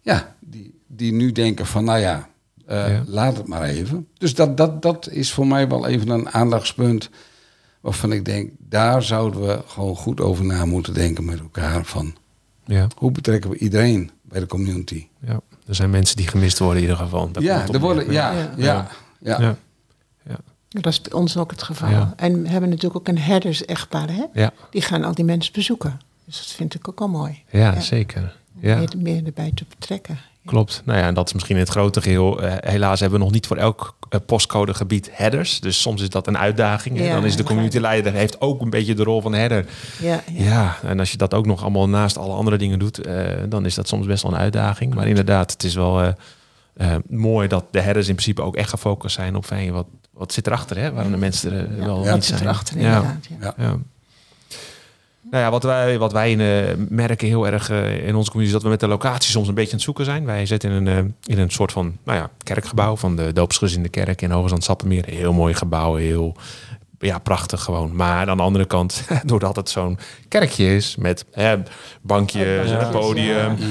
[0.01, 2.29] ja, die, die nu denken van, nou ja,
[2.67, 3.03] Ja.
[3.05, 4.07] laat het maar even.
[4.17, 7.09] Dus dat, dat, dat is voor mij wel even een aandachtspunt
[7.81, 11.85] waarvan ik denk, daar zouden we gewoon goed over na moeten denken met elkaar.
[11.85, 12.13] Van
[12.67, 15.07] Ja, hoe betrekken we iedereen bij de community?
[15.27, 15.39] ja.
[15.67, 17.31] Er zijn mensen die gemist worden in ieder geval.
[17.31, 18.87] Daar ja, er worden, ja, ja, ja,
[19.19, 19.39] Ja.
[19.39, 19.57] ja.
[20.27, 20.37] Ja.
[20.69, 21.89] Dat is bij ons ook het geval.
[21.89, 22.13] Ja.
[22.15, 24.23] En we hebben natuurlijk ook een herders-echtpaar, hè?
[24.33, 24.51] Ja.
[24.69, 25.99] Die gaan al die mensen bezoeken.
[26.25, 27.43] Dus dat vind ik ook al mooi.
[27.51, 28.35] Ja, zeker.
[28.59, 28.77] Ja.
[28.77, 30.19] Meer, meer erbij te betrekken.
[30.47, 30.81] Klopt.
[30.85, 32.41] Nou ja, en dat is misschien in het grote geheel.
[32.41, 35.59] eh, helaas hebben we nog niet voor elk eh, postcodegebied headers.
[35.59, 36.99] Dus soms is dat een uitdaging.
[36.99, 39.65] En dan is de begrijp community leider heeft ook een beetje de rol van header.
[40.01, 40.43] Ja, ja.
[40.43, 43.65] Ja, en als je dat ook nog allemaal naast alle andere dingen doet, eh, dan
[43.65, 44.93] is dat soms best wel een uitdaging.
[44.93, 46.13] Maar inderdaad, het is wel
[47.07, 49.71] mooi dat de headers in principe ook echt gefocust zijn op fijn.
[49.71, 50.91] Wat, wat zit erachter, hè?
[50.91, 52.41] Waarom de mensen er wel niet zijn.
[52.41, 53.17] erachter ja.
[53.57, 53.77] Ja.
[55.29, 56.31] Nou ja, wat wij, wat wij
[56.69, 59.47] eh, merken heel erg eh, in onze community is dat we met de locatie soms
[59.47, 60.25] een beetje aan het zoeken zijn.
[60.25, 63.89] Wij zitten in een, eh, in een soort van nou ja, kerkgebouw van de doopsgezinde
[63.89, 65.05] kerk in Hoogezand Sappemeer.
[65.07, 66.35] Heel mooi gebouw, heel
[66.99, 67.95] ja, prachtig gewoon.
[67.95, 71.55] Maar aan de andere kant, doordat het zo'n kerkje is met hè,
[72.01, 72.81] bankjes, Ja.
[72.85, 73.35] een podium.
[73.37, 73.53] Eh,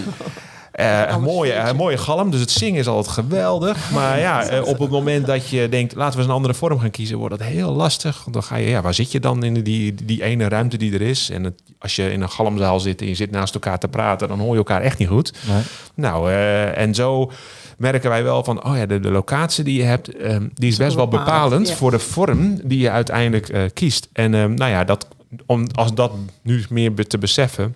[0.84, 3.90] een, Alles mooie, een mooie galm, dus het zingen is altijd geweldig.
[3.90, 6.78] Maar ja, eh, op het moment dat je denkt, laten we eens een andere vorm
[6.78, 8.20] gaan kiezen, wordt dat heel lastig.
[8.20, 10.94] Want dan ga je, ja, waar zit je dan in die, die ene ruimte die
[10.94, 11.30] er is?
[11.30, 14.28] En het, als je in een galmzaal zit en je zit naast elkaar te praten,
[14.28, 15.32] dan hoor je elkaar echt niet goed.
[15.48, 15.62] Nee.
[15.94, 17.30] Nou, eh, en zo
[17.76, 20.76] merken wij wel van, oh ja, de, de locatie die je hebt, eh, die is
[20.76, 21.74] best wel bepalend, ja.
[21.74, 24.08] voor de vorm die je uiteindelijk eh, kiest.
[24.12, 25.08] En eh, nou ja, dat,
[25.46, 26.12] om, als dat
[26.42, 27.74] nu meer te beseffen,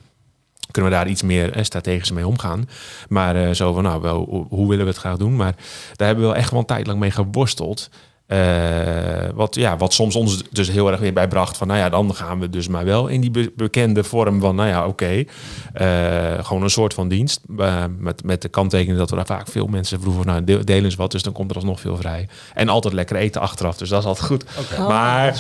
[0.71, 2.69] kunnen we daar iets meer eh, strategisch mee omgaan.
[3.09, 5.37] Maar eh, zo van, nou, wel, hoe, hoe willen we het graag doen?
[5.37, 5.55] Maar
[5.97, 7.91] daar hebben we wel echt wel een tijd lang mee geworsteld.
[8.31, 12.15] Eh, wat, ja, wat soms ons dus heel erg weer bijbracht van, nou ja, dan
[12.15, 15.25] gaan we dus maar wel in die be- bekende vorm van, nou ja, oké,
[15.73, 17.41] eh, gewoon een soort van dienst.
[17.59, 20.85] eh, met, met de kanttekening dat we daar vaak veel mensen vroegen, nou, deel, deel
[20.85, 22.29] eens wat, dus dan komt er alsnog veel vrij.
[22.55, 24.45] En altijd lekker eten achteraf, dus dat is altijd goed.
[24.79, 25.39] Oh, maar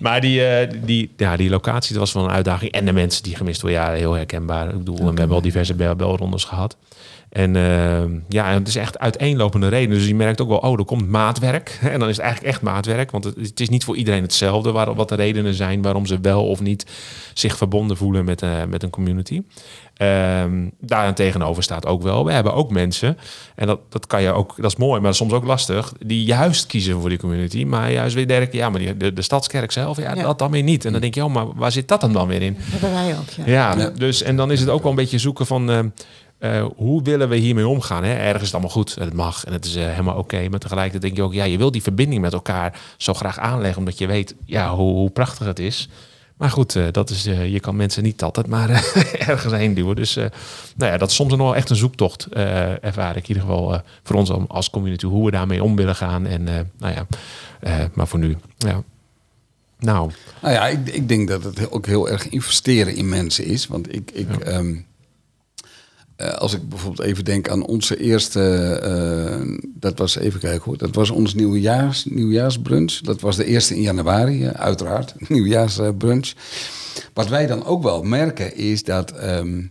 [0.00, 2.72] maar die, eh, die, ja, die locatie dat was wel een uitdaging.
[2.72, 4.68] En de mensen die gemist worden, ja, heel herkenbaar.
[4.68, 6.76] Ik bedoel, we hebben al diverse bel belrondes gehad.
[7.30, 9.98] En eh, ja, het is echt uiteenlopende redenen.
[9.98, 11.78] Dus je merkt ook wel, oh, er komt maatwerk.
[11.82, 13.10] En dan is het eigenlijk echt maatwerk.
[13.10, 16.46] Want het, is niet voor iedereen hetzelfde waar, wat de redenen zijn waarom ze wel
[16.48, 16.86] of niet
[17.34, 19.42] zich verbonden voelen met, eh, met een community.
[19.94, 23.18] Ehm daaraan tegenover staat ook wel, we hebben ook mensen,
[23.54, 26.66] en dat, dat kan je ook, dat is mooi, maar soms ook lastig, die juist
[26.66, 29.96] kiezen voor die community, maar juist weer denken, ja, maar die, de, de stadskerk zelf,
[29.96, 30.22] ja, Ja.
[30.22, 30.84] dat dan weer niet.
[30.84, 32.56] En dan denk je, oh, maar waar zit dat hem dan weer in?
[32.70, 33.42] Dat hebben wij ook, ja.
[33.46, 33.90] Ja, Ja.
[33.90, 35.78] dus en dan is het ook wel een beetje zoeken van eh,
[36.38, 38.04] eh, hoe willen we hiermee omgaan?
[38.04, 38.12] Hè?
[38.14, 40.48] Ergens is het allemaal goed, en het mag en het is eh, helemaal oké.
[40.48, 43.78] Maar tegelijkertijd denk je ook, ja, je wil die verbinding met elkaar zo graag aanleggen,
[43.78, 45.88] omdat je weet ja, hoe, hoe prachtig het is.
[46.36, 48.70] Maar goed, eh, dat is, je kan mensen niet altijd maar
[49.28, 49.96] ergens heen duwen.
[49.96, 52.26] Dus nou ja, dat is soms nog wel echt een zoektocht,
[52.80, 56.26] ervaar ik in ieder geval voor ons als- community, hoe we daarmee om willen gaan.
[56.26, 56.42] En
[56.78, 57.06] nou ja,
[57.94, 58.82] maar voor nu, ja.
[59.78, 60.10] Nou,
[60.42, 63.66] Nou ja, ik, ik denk dat het ook heel erg investeren in mensen is.
[63.66, 64.76] Want ik, ik ehm, eh,
[66.18, 68.40] als ik bijvoorbeeld even denk aan onze eerste,
[68.82, 72.92] eh, dat was even kijken hoor, dat was ons nieuwjaars, nieuwjaarsbrunch.
[72.92, 76.32] Dat was de eerste in januari, eh, uiteraard, nieuwjaarsbrunch.
[77.12, 79.62] Wat wij dan ook wel merken is dat, ehm,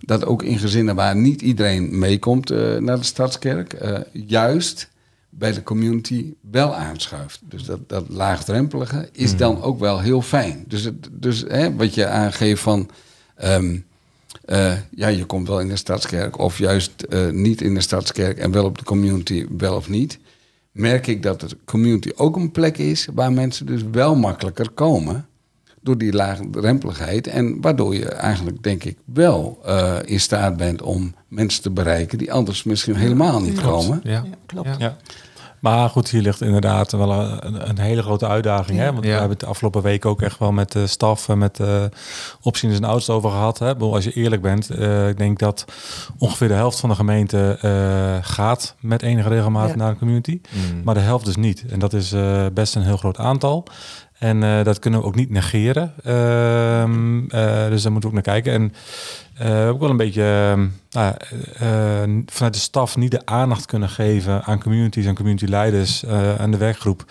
[0.00, 4.88] dat ook in gezinnen waar niet iedereen meekomt eh, naar de stadskerk, eh, juist
[5.28, 7.40] bij de community wel aanschuift.
[7.48, 10.64] Dus dat, dat laagdrempelige is dan ook wel heel fijn.
[10.68, 12.90] Dus, het, dus hè, wat je aangeeft van...
[13.36, 13.76] ehm,
[14.46, 18.38] eh, ja, je komt wel in de stadskerk of juist eh, niet in de stadskerk
[18.38, 20.18] en wel op de community, wel of niet.
[20.72, 25.26] Merk ik dat de community ook een plek is waar mensen dus wel makkelijker komen
[25.80, 27.26] door die laagdrempeligheid.
[27.26, 32.18] En waardoor je eigenlijk, denk ik, wel eh, in staat bent om mensen te bereiken
[32.18, 34.00] die anders misschien helemaal niet komen.
[34.02, 34.10] ja.
[34.10, 34.76] Ja, klopt.
[34.78, 34.96] Ja.
[35.64, 38.78] Maar goed, hier ligt inderdaad wel een, een hele grote uitdaging.
[38.78, 38.84] Hè?
[38.92, 39.02] Want Ja.
[39.02, 41.88] we hebben het de afgelopen week ook echt wel met de staf en met de
[42.42, 43.58] opzieners en oudsten over gehad.
[43.58, 43.74] Hè?
[43.76, 45.64] Als je eerlijk bent, eh, ik denk dat
[46.18, 49.76] ongeveer de helft van de gemeente eh, gaat met enige regelmaat Ja.
[49.76, 50.40] naar een community.
[50.50, 50.82] Mm.
[50.84, 51.64] Maar de helft dus niet.
[51.70, 53.64] En dat is eh, best een heel groot aantal.
[54.18, 55.92] En eh, dat kunnen we ook niet negeren.
[56.04, 58.52] Ehm, eh, dus daar moeten we ook naar kijken.
[58.52, 58.72] En
[59.34, 61.14] eh, ook wel een beetje ehm, nou,
[62.26, 66.06] vanuit de staf niet de aandacht kunnen geven aan communities en community leiders
[66.38, 67.04] aan de werkgroep.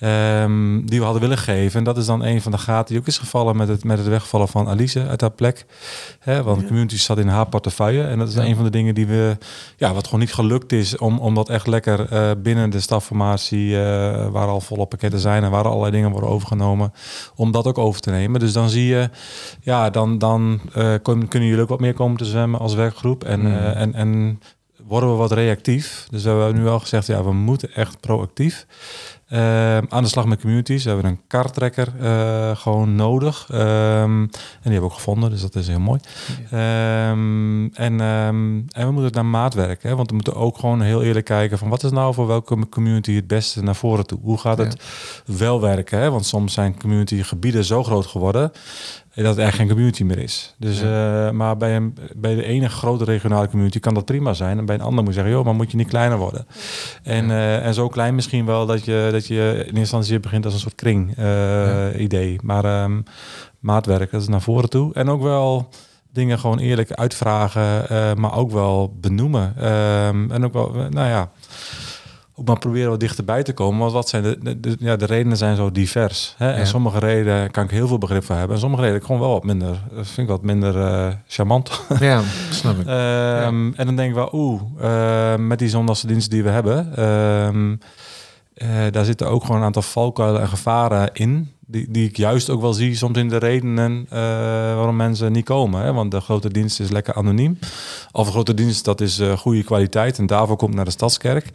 [0.00, 1.78] Ehm, die we hadden willen geven.
[1.78, 3.98] En dat is dan een van de gaten die ook is gevallen met het, met
[3.98, 5.64] het wegvallen van Alice uit haar plek.
[6.24, 8.02] Want communities zat in haar portefeuille.
[8.02, 9.36] En dat is een van de dingen die we,
[9.76, 13.76] ja, wat gewoon niet gelukt is om, om dat echt lekker eh, binnen de stafformatie,
[13.76, 16.92] eh, waar al volle pakketten zijn en waar allerlei dingen worden overgenomen,
[17.34, 18.40] om dat ook over te nemen.
[18.40, 19.10] Dus dan zie je,
[19.60, 23.24] ja, dan, dan eh, kun- kunnen jullie ook wat meer komen te zwemmen als werkgroep.
[23.24, 23.56] En, Mm.
[23.56, 24.40] en, en
[24.86, 26.06] worden we wat reactief.
[26.10, 28.66] Dus we hebben nu wel gezegd, ja, we moeten echt proactief.
[29.30, 30.84] Eh, aan de slag met communities.
[30.84, 33.46] We hebben een kartrekker eh, gewoon nodig.
[33.50, 36.00] Ehm, en die hebben we ook gevonden, dus dat is heel mooi.
[36.50, 39.88] Ehm, en, ehm, en we moeten naar maat werken.
[39.88, 39.96] Hè?
[39.96, 43.14] Want we moeten ook gewoon heel eerlijk kijken van wat is nou voor welke community
[43.14, 44.18] het beste naar voren toe?
[44.22, 44.82] Hoe gaat het
[45.26, 45.98] wel werken?
[45.98, 46.10] Hè?
[46.10, 48.52] Want soms zijn community gebieden zo groot geworden
[49.14, 50.54] dat het eigenlijk geen community meer is.
[50.58, 54.58] Dus, eh, maar bij, een, bij de ene grote regionale community kan dat prima zijn.
[54.58, 56.46] En bij een ander moet je zeggen, joh, maar moet je niet kleiner worden?
[57.02, 60.44] En, eh, en zo klein misschien wel dat je, dat je in eerste instantie begint
[60.44, 62.38] als een soort kring eh, idee.
[62.42, 63.00] Maar ehm,
[63.60, 64.94] maatwerk, dat is naar voren toe.
[64.94, 65.68] En ook wel
[66.12, 69.54] dingen gewoon eerlijk uitvragen, eh, maar ook wel benoemen.
[69.56, 71.30] Ehm, en ook wel, eh, nou ja,
[72.40, 73.78] ook maar proberen wat dichterbij te komen.
[73.80, 76.34] Want wat zijn de, de, de- ja, de redenen zijn zo divers.
[76.38, 76.48] Hè?
[76.50, 76.54] Ja.
[76.56, 78.54] En sommige redenen kan ik heel veel begrip voor hebben.
[78.54, 81.80] En sommige redenen gewoon wel wat minder, dat vind ik wat minder eh, charmant.
[82.00, 82.86] Ja, snap ik.
[82.86, 86.96] Ehm, En dan denk ik wel, oeh, eh, met die zondagse diensten die we hebben,
[86.96, 87.76] ehm,
[88.54, 91.50] eh, daar zitten ook gewoon een aantal valkuilen en gevaren in.
[91.70, 94.18] Die, die ik juist ook wel zie soms in de redenen eh,
[94.74, 95.82] waarom mensen niet komen.
[95.82, 95.92] Hè?
[95.92, 97.58] Want de grote dienst is lekker anoniem.
[98.12, 100.18] Of een grote dienst, dat is eh, goede kwaliteit.
[100.18, 101.50] En daarvoor komt naar de Stadskerk.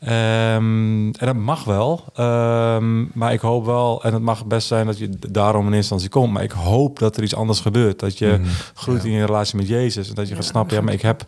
[0.00, 2.04] Ehm, en dat mag wel.
[2.14, 5.94] Ehm, maar ik hoop wel, en het mag best zijn dat je daarom in eerste
[5.94, 6.32] instantie komt.
[6.32, 7.98] Maar ik hoop dat er iets anders gebeurt.
[7.98, 8.40] Dat je
[8.74, 10.08] groeit in je relatie met Jezus.
[10.08, 11.24] En dat je gaat snappen, ja, maar ik heb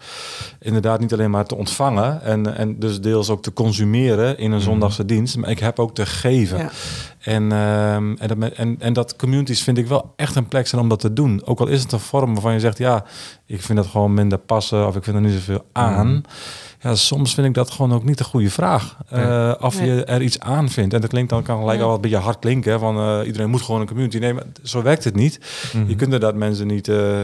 [0.60, 2.22] inderdaad niet alleen maar te ontvangen.
[2.22, 5.36] En, en dus deels ook te consumeren in een zondagse dienst.
[5.36, 6.58] Maar ik heb ook te geven.
[6.58, 6.70] Ja.
[7.20, 10.80] En, ehm, en, dat, en, en dat communities vind ik wel echt een plek zijn
[10.80, 11.42] om dat te doen.
[11.44, 13.04] Ook al is het een vorm waarvan je zegt, ja,
[13.46, 16.22] ik vind dat gewoon minder passen of ik vind er niet zoveel aan.
[16.82, 18.96] Ja, soms vind ik dat gewoon ook niet de goede vraag.
[19.08, 19.90] Eh, of Nee.
[19.94, 20.94] je er iets aan vindt.
[20.94, 21.84] En dat klinkt dan kan gelijk Ja.
[21.84, 22.80] al wat beetje hard klinken.
[22.80, 24.52] Van eh, iedereen moet gewoon een community nemen.
[24.62, 25.40] Zo werkt het niet.
[25.72, 27.22] Je kunt inderdaad mensen niet eh,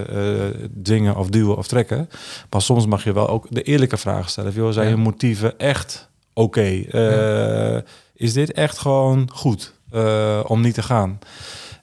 [0.49, 2.09] eh, dwingen of duwen of trekken.
[2.51, 4.53] Maar soms mag je wel ook de eerlijke vraag stellen.
[4.53, 4.95] Van, joh, zijn Ja.
[4.95, 6.61] je motieven echt oké?
[6.91, 7.83] Eh,
[8.19, 11.19] Is dit echt gewoon goed eh, om niet te gaan?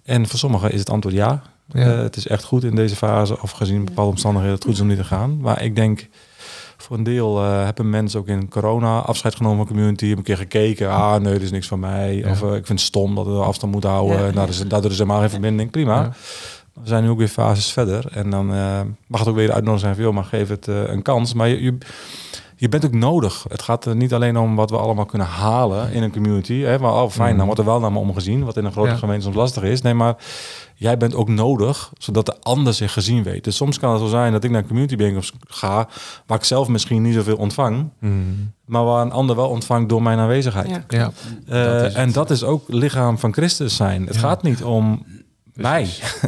[0.03, 1.41] En voor sommigen is het antwoord ja.
[1.73, 1.81] Ja.
[1.81, 4.81] Eh, het is echt goed in deze fase, of gezien bepaalde omstandigheden, het goed is
[4.81, 5.37] om niet te gaan.
[5.41, 6.07] Maar ik denk,
[6.77, 10.05] voor een deel eh, hebben mensen ook in corona afscheid genomen van community.
[10.05, 12.15] Hebben een keer gekeken, ah nee, dit is niks van mij.
[12.15, 12.29] Ja.
[12.29, 14.25] Of ik vind het stom dat we afstand moeten houden.
[14.25, 14.31] Ja.
[14.31, 15.71] Daar is, daardoor is helemaal geen verbinding.
[15.71, 16.01] Prima.
[16.01, 16.11] Ja.
[16.73, 18.05] We zijn nu ook weer fases verder.
[18.11, 20.67] En dan eh, mag het ook weer de uitnodiging zijn van, joh, maar geef het
[20.67, 21.33] eh, een kans.
[21.33, 21.77] Maar je, je,
[22.63, 23.45] je bent ook nodig.
[23.47, 26.53] Het gaat er niet alleen om wat we allemaal kunnen halen in een community.
[26.61, 28.43] Hè, maar oh, fijn, dan wordt er wel naar me omgezien.
[28.43, 28.95] Wat in een grote Ja.
[28.95, 29.81] gemeente soms lastig is.
[29.81, 30.15] Nee, maar
[30.75, 33.43] jij bent ook nodig, zodat de ander zich gezien weet.
[33.43, 35.87] Dus soms kan het zo zijn dat ik naar een community bijeenkomst ga,
[36.25, 38.51] waar ik zelf misschien niet zoveel ontvang, Mm.
[38.65, 40.69] maar waar een ander wel ontvangt door mijn aanwezigheid.
[40.69, 40.83] Ja.
[40.87, 41.11] Ja.
[41.47, 44.05] Eh, Dat en dat is ook lichaam van Christus zijn.
[44.05, 44.19] Het Ja.
[44.21, 45.05] gaat niet om
[45.53, 45.87] mij.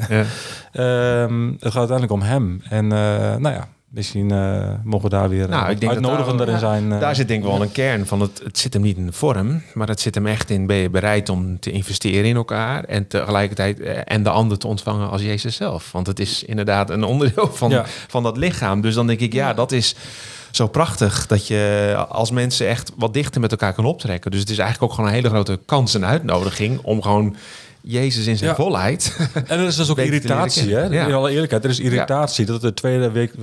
[0.09, 0.23] Ja.
[0.71, 2.61] Ehm, het gaat uiteindelijk om hem.
[2.69, 6.03] En eh, nou ja, misschien eh, mogen we daar weer Nou, nou, ik denk dat
[6.03, 6.91] uitnodigender daar- in zijn.
[6.91, 6.99] eh.
[6.99, 8.19] Daar zit denk ik wel een kern van.
[8.21, 10.67] Het, het zit hem niet in de vorm, maar het zit hem echt in.
[10.67, 14.67] Ben je bereid om te investeren in elkaar en tegelijkertijd eh, en de ander te
[14.67, 15.91] ontvangen als Jezus zelf?
[15.91, 17.83] Want het is inderdaad een onderdeel van, Ja.
[18.07, 18.81] van dat lichaam.
[18.81, 19.95] Dus dan denk ik, ja, dat is
[20.51, 24.31] zo prachtig dat je als mensen echt wat dichter met elkaar kan optrekken.
[24.31, 27.35] Dus het is eigenlijk ook gewoon een hele grote kans en uitnodiging om gewoon
[27.87, 28.55] Jezus in zijn Ja.
[28.55, 29.17] volheid.
[29.33, 30.83] En er is dus ook irritatie, hè?
[30.83, 31.05] Ja.
[31.05, 33.33] In alle eerlijkheid, er is irritatie dat de tweede week,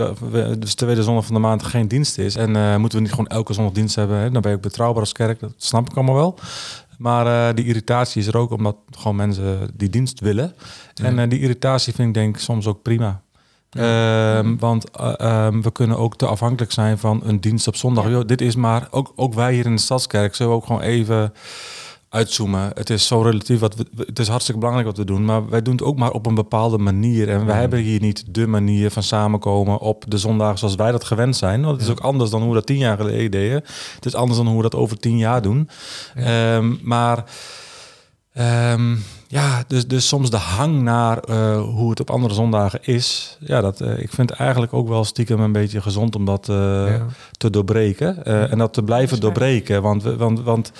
[0.58, 2.36] dus de tweede zondag van de maand geen dienst is.
[2.36, 4.16] En eh, moeten we niet gewoon elke zondag dienst hebben?
[4.16, 4.30] Hè?
[4.30, 6.38] Dan ben je ook betrouwbaar als kerk, dat snap ik allemaal wel.
[6.98, 10.54] Maar eh, die irritatie is er ook omdat gewoon mensen die dienst willen.
[11.02, 13.22] En eh, die irritatie vind ik denk ik soms ook prima.
[13.70, 18.08] Ehm, want eh, ehm, we kunnen ook te afhankelijk zijn van een dienst op zondag.
[18.08, 20.80] Yo, dit is maar, ook, ook wij hier in de Stadskerk, zullen we ook gewoon
[20.82, 21.32] even
[22.12, 22.70] uitzoomen.
[22.74, 25.62] Het is zo relatief wat we, het is hartstikke belangrijk wat we doen, maar wij
[25.62, 27.28] doen het ook maar op een bepaalde manier.
[27.28, 31.04] En we hebben hier niet de manier van samenkomen op de zondagen zoals wij dat
[31.04, 31.62] gewend zijn.
[31.62, 33.62] Want het is ook anders dan hoe we dat tien jaar geleden deden.
[33.94, 35.68] Het is anders dan hoe we dat over tien jaar doen.
[36.14, 37.24] Ehm, maar
[38.32, 38.96] Ehm,
[39.32, 43.36] ja, dus, dus soms de hang naar eh, hoe het op andere zondagen is.
[43.40, 46.48] Ja, dat, eh, ik vind het eigenlijk ook wel stiekem een beetje gezond om dat
[46.48, 47.06] eh, Ja.
[47.32, 48.24] te doorbreken.
[48.24, 49.82] eh, en dat te blijven Dat doorbreken.
[49.82, 50.72] Want, want, want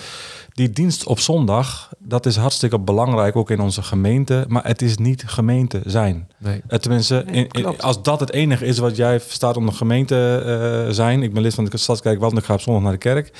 [0.53, 4.45] die dienst op zondag, dat is hartstikke belangrijk, ook in onze gemeente.
[4.47, 6.27] Maar het is niet gemeente zijn.
[6.37, 6.61] Nee.
[6.79, 10.43] Tenminste, Nee, in- als dat het enige is wat jij verstaat onder gemeente
[10.87, 11.23] eh, zijn.
[11.23, 13.31] Ik ben lid van de Stadskerk, want ik ga op zondag naar de kerk.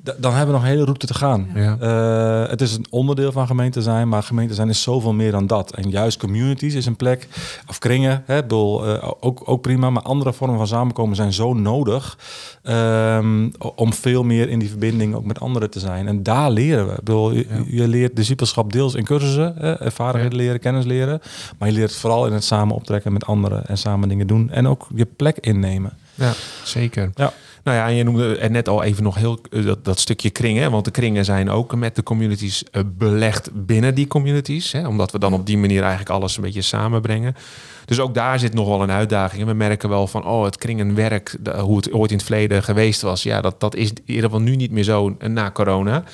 [0.00, 1.48] Dan hebben we nog een hele route te gaan.
[1.54, 1.76] Ja.
[1.80, 5.46] Eh, het is een onderdeel van gemeente zijn, maar gemeente zijn is zoveel meer dan
[5.46, 5.74] dat.
[5.74, 7.28] En juist communities is een plek,
[7.68, 11.54] of kringen, hè, bedoel, eh, ook, ook prima, maar andere vormen van samenkomen zijn zo
[11.54, 12.18] nodig
[12.62, 16.08] ehm, om veel meer in die verbinding ook met anderen te zijn.
[16.08, 16.92] En daar leren we.
[16.92, 21.20] Ik bedoel, je, je leert discipelschap deels in cursussen, hè, vaardigheden leren, kennis leren,
[21.58, 24.50] maar je leert het vooral in het samen optrekken met anderen en samen dingen doen
[24.50, 25.92] en ook je plek innemen.
[26.14, 26.32] Ja,
[26.64, 27.10] zeker.
[27.14, 27.32] Ja.
[27.68, 30.30] Nou ja, en je noemde er net al even nog heel eh, dat, dat stukje
[30.30, 30.70] kringen.
[30.70, 34.72] Want de kringen zijn ook met de communities eh, belegd binnen die communities.
[34.72, 37.36] Hè, omdat we dan op die manier eigenlijk alles een beetje samenbrengen.
[37.84, 39.42] Dus ook daar zit nog wel een uitdaging.
[39.42, 43.00] En we merken wel van, oh, het kringenwerk, hoe het ooit in het verleden geweest
[43.00, 43.22] was.
[43.22, 46.04] Ja, dat, dat is in ieder geval nu niet meer zo na corona.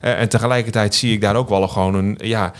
[0.00, 2.52] Eh, en tegelijkertijd zie ik daar ook wel gewoon een, ja,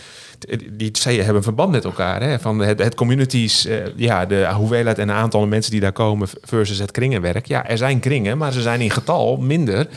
[0.71, 2.21] die twee hebben verband met elkaar.
[2.21, 2.39] Hè?
[2.39, 6.79] Van het, het communities, eh, ja, de hoeveelheid en aantal mensen die daar komen versus
[6.79, 7.45] het kringenwerk.
[7.45, 9.87] Ja, er zijn kringen, maar ze zijn in getal minder.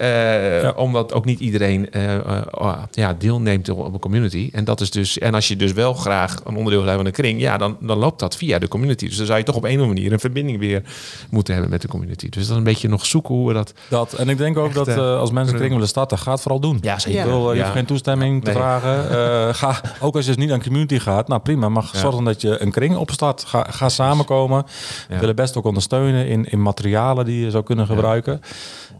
[0.00, 4.48] Eh, Omdat ook niet iedereen eh, eh, oh, ja, deelneemt op een community.
[4.52, 7.12] En, dat is dus, en als je dus wel graag een onderdeel bent van een
[7.12, 9.06] kring, ja, dan, dan loopt dat via de community.
[9.06, 10.82] Dus dan zou je toch op een of andere manier een verbinding weer
[11.30, 12.28] moeten hebben met de community.
[12.28, 13.72] Dus dat is een beetje nog zoeken hoe we dat.
[13.88, 16.60] Dat, en ik denk ook Echt, dat als mensen kring willen starten, ga het vooral
[16.60, 16.78] doen.
[16.80, 17.62] Ja, Ik bedoel, eh, je Ja.
[17.62, 18.98] hoeft geen toestemming te vragen.
[19.60, 22.40] Ga, ook als je dus niet aan community gaat, nou prima, maar zorg dan dat
[22.40, 23.44] je een kring opstart.
[23.44, 24.64] Ga, ga samenkomen.
[25.08, 28.40] We willen best ook ondersteunen in, in materialen die je zou kunnen gebruiken.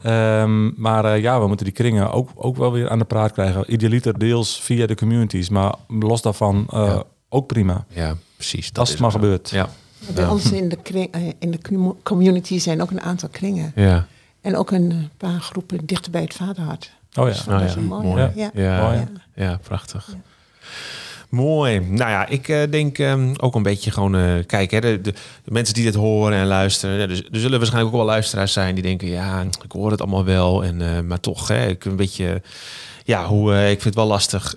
[0.03, 3.33] Ehm, maar eh, ja, we moeten die kringen ook, ook wel weer aan de praat
[3.33, 3.73] krijgen.
[3.73, 7.03] Idealiter deels via de communities, maar los daarvan eh, Ja.
[7.29, 7.85] ook prima.
[7.89, 8.71] Ja, precies.
[8.75, 9.15] Als het maar ook.
[9.15, 9.51] gebeurt.
[9.51, 9.69] Ja.
[10.15, 10.31] Bij Ja.
[10.31, 13.73] ons in de, kring, eh, in de commu- community zijn ook een aantal kringen.
[13.75, 14.07] Ja.
[14.41, 16.93] En ook een paar groepen dichter bij het vaderhart.
[17.15, 17.33] Oh ja.
[17.33, 18.07] Dus dat ja, is mooi.
[18.07, 18.21] mooi.
[18.23, 18.31] Ja.
[18.35, 18.77] Ja, Ja.
[18.77, 19.07] ja, Mooi.
[19.35, 19.59] Ja.
[19.63, 20.15] prachtig.
[21.31, 21.81] Mooi.
[21.81, 24.17] Nou ja, ik eh, denk ehm, ook een beetje gewoon...
[24.17, 25.15] eh kijk, hè, de, de,
[25.45, 27.09] mensen die dit horen en luisteren...
[27.09, 29.09] dus, er zullen waarschijnlijk ook wel luisteraars zijn die denken...
[29.09, 32.43] ja, ik hoor het allemaal wel, en, eh, maar toch, hè, ik een beetje...
[33.05, 34.55] Ja, hoe, ik vind het wel lastig.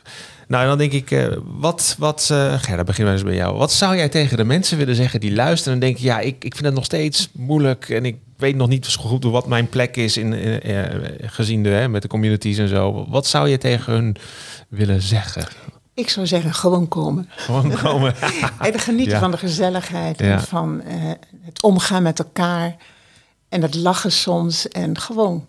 [0.48, 3.58] Nou, dan denk ik, wat, wat uh, Gerda, begin maar eens bij jou.
[3.58, 6.04] Wat zou jij tegen de mensen willen zeggen die luisteren en denken...
[6.04, 9.24] ja, ik, ik vind het nog steeds moeilijk en ik weet nog niet zo goed
[9.24, 10.18] wat mijn plek is...
[10.18, 10.62] In,
[11.22, 13.06] gezien de, hè, met de communities en zo.
[13.10, 14.16] Wat zou je tegen hun
[14.70, 15.48] willen zeggen?
[15.94, 17.30] Ik zou zeggen, gewoon komen.
[17.30, 18.16] Gewoon komen.
[18.60, 19.20] En genieten Ja.
[19.20, 20.26] van de gezelligheid Ja.
[20.32, 20.96] en van eh,
[21.42, 22.76] het omgaan met elkaar.
[23.50, 24.68] En het lachen soms.
[24.68, 25.46] En gewoon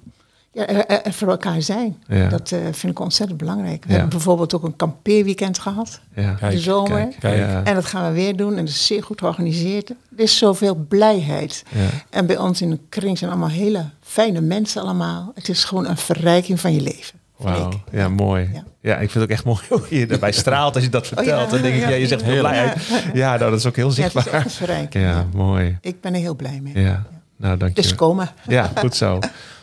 [0.52, 2.02] ja, er, voor elkaar zijn.
[2.08, 2.28] Ja.
[2.28, 3.82] Dat eh, vind ik ontzettend belangrijk.
[3.84, 3.92] We Ja.
[3.98, 6.00] hebben bijvoorbeeld ook een kampeerweekend gehad.
[6.14, 6.30] Ja.
[6.32, 6.88] de Kijk, zomer.
[7.00, 7.36] kijk, kijk.
[7.38, 7.62] Ja.
[7.64, 8.50] En dat gaan we weer doen.
[8.50, 9.90] En dat is zeer goed georganiseerd.
[9.90, 11.64] Er is zoveel blijheid.
[11.68, 11.88] Ja.
[12.10, 15.32] En bij ons in de kring zijn allemaal hele fijne mensen allemaal.
[15.34, 17.18] Het is gewoon een verrijking van je leven.
[17.36, 18.50] Wauw, ja, mooi.
[18.52, 18.64] Ja.
[18.80, 18.92] Ja.
[18.94, 21.26] ik vind het ook echt mooi hoe je erbij straalt als je dat vertelt.
[21.28, 22.48] ja, dan denk ik, ja, je zegt heerlijk.
[22.48, 22.76] blijheid.
[23.14, 24.22] Ja, nou, dat is ook heel Ja, het is
[24.56, 24.86] zichtbaar.
[24.90, 25.78] Ja, mooi.
[25.80, 26.82] Ik ben er heel blij mee.
[26.84, 27.04] Ja,
[27.36, 27.82] nou, dank je.
[27.82, 28.30] Dus komen.
[28.48, 29.18] Ja, goed zo.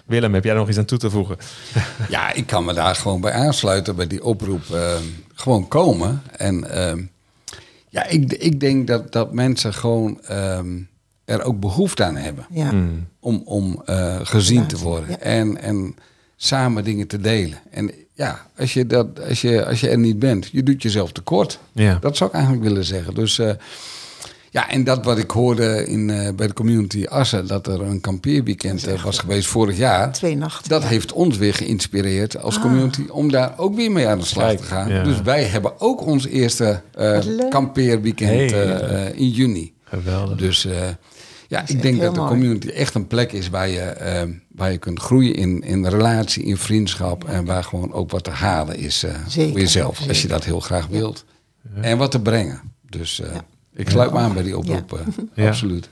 [0.06, 1.38] Willem, heb jij er nog iets aan toe te voegen?
[2.10, 4.64] Ja, ik kan me daar gewoon bij aansluiten, bij die oproep.
[4.74, 4.94] eh,
[5.34, 6.22] gewoon komen.
[6.38, 7.02] En ehm,
[7.90, 10.80] ja, ik, ik denk dat, dat mensen gewoon ehm,
[11.26, 12.46] er ook behoefte aan hebben.
[12.50, 12.70] Ja.
[12.70, 13.08] Hmm.
[13.20, 15.10] Om, om eh, gezien te worden.
[15.10, 15.18] Ja.
[15.18, 15.96] En, en
[16.44, 17.60] samen dingen te delen.
[17.72, 21.12] En ja, als je, dat, als, je, als je er niet bent, je doet jezelf
[21.12, 21.60] tekort.
[21.72, 21.98] Ja.
[22.02, 23.14] Dat zou ik eigenlijk willen zeggen.
[23.14, 23.52] Dus eh,
[24.50, 28.02] ja, en dat wat ik hoorde in, eh, bij de community Assen, dat er een
[28.02, 30.12] kampeerweekend eh, was geweest vorig jaar.
[30.12, 30.70] Twee nachten.
[30.70, 30.88] Dat ja.
[30.88, 34.60] heeft ons weer geïnspireerd als community om daar ook weer mee aan de slag Kijk,
[34.60, 34.90] te gaan.
[34.90, 35.04] ja.
[35.04, 39.74] Dus wij hebben ook ons eerste eh, kampeerweekend Hey, in juni.
[39.84, 40.38] Geweldig.
[40.38, 40.88] Dus eh,
[41.52, 42.32] ja, ik denk dat de mooi.
[42.32, 44.24] community echt een plek is waar je, eh,
[44.56, 47.24] waar je kunt groeien in, in relatie, in vriendschap.
[47.24, 50.44] En waar gewoon ook wat te halen is eh, Zeker, voor jezelf, als je dat
[50.44, 51.26] heel graag wilt.
[51.82, 52.62] En wat te brengen.
[52.90, 53.42] Dus eh, Ja.
[53.76, 55.00] ik sluit me aan bij die oproep.
[55.38, 55.90] Absoluut.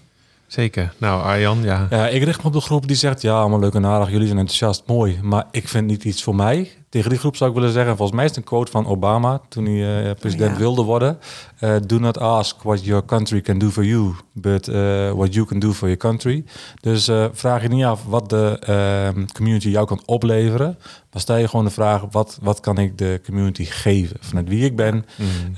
[0.47, 0.93] Zeker.
[0.97, 1.87] Nou, Arjan, ja.
[1.89, 4.27] Ja, ik richt me op de groep die zegt, ja, allemaal leuk en aardig, jullie
[4.27, 6.71] zijn enthousiast, mooi, maar ik vind niet iets voor mij.
[6.89, 9.41] Tegen die groep zou ik willen zeggen, volgens mij is het een quote van Obama
[9.49, 10.57] toen hij eh, president Ja.
[10.57, 11.17] wilde worden.
[11.59, 15.45] Eh, do not ask what your country can do for you, but eh, what you
[15.45, 16.43] can do for your country.
[16.81, 20.77] Dus vraag je niet af wat de ehm, community jou kan opleveren,
[21.11, 24.17] Maar stel je gewoon de vraag, wat, wat kan ik de community geven?
[24.19, 25.05] Vanuit wie ik ben.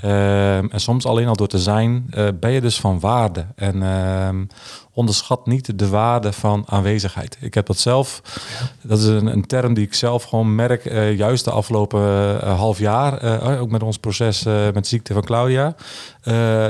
[0.00, 3.46] Ehm, en soms alleen al door te zijn, eh, ben je dus van waarde.
[3.54, 4.44] En ehm,
[4.92, 7.36] onderschat niet de waarde van aanwezigheid.
[7.40, 8.22] Ik heb dat zelf,
[8.82, 12.00] dat is een, een term die ik zelf gewoon merk, eh, juist de afgelopen
[12.42, 15.74] eh, half jaar, ook met ons proces met de ziekte van Claudia,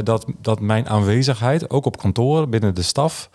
[0.03, 3.31] dat, dat mijn aanwezigheid, ook op kantoor, binnen de staf,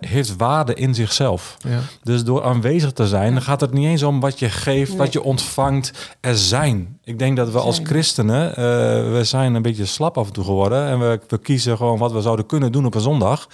[0.00, 1.56] heeft waarde in zichzelf.
[1.58, 1.78] Ja.
[2.02, 4.98] Dus door aanwezig te zijn, dan gaat het niet eens om wat je geeft, Nee.
[4.98, 6.16] wat je ontvangt.
[6.20, 6.98] Er zijn.
[7.04, 8.62] Ik denk dat we als christenen, eh,
[9.12, 10.86] we zijn een beetje slap af en toe geworden.
[10.86, 13.48] En we, we kiezen gewoon wat we zouden kunnen doen op een zondag.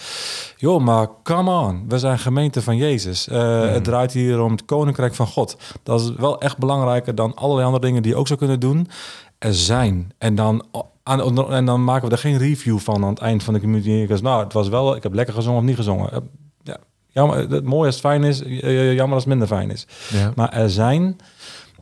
[0.56, 1.84] Joh, maar come on.
[1.88, 3.28] We zijn gemeente van Jezus.
[3.28, 5.56] Eh, Het draait hier om het koninkrijk van God.
[5.82, 8.88] Dat is wel echt belangrijker dan allerlei andere dingen die je ook zou kunnen doen.
[9.38, 10.12] Er zijn.
[10.18, 10.64] En dan...
[11.02, 14.12] Aan, en dan maken we er geen review van aan het eind van de community.
[14.22, 16.30] Nou, het was wel, ik heb lekker gezongen of niet gezongen.
[17.12, 19.70] Eh, Ja, jammer, het mooie als het fijn is, eh, jammer als het minder fijn
[19.70, 19.86] is.
[20.12, 20.32] Ja.
[20.34, 21.16] Maar er zijn,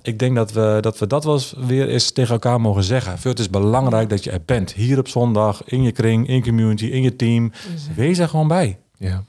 [0.02, 3.18] ik denk dat we dat, we dat wel eens weer eens tegen elkaar mogen zeggen.
[3.18, 4.72] Veel, het is belangrijk dat je er bent.
[4.72, 7.52] Hier op zondag, in je kring, in je community, in je team.
[7.94, 8.78] Wees er gewoon bij.
[8.98, 9.24] Ja.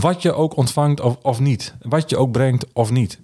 [0.00, 1.74] Wat je ook ontvangt of, of niet.
[1.82, 3.20] Wat je ook brengt of niet.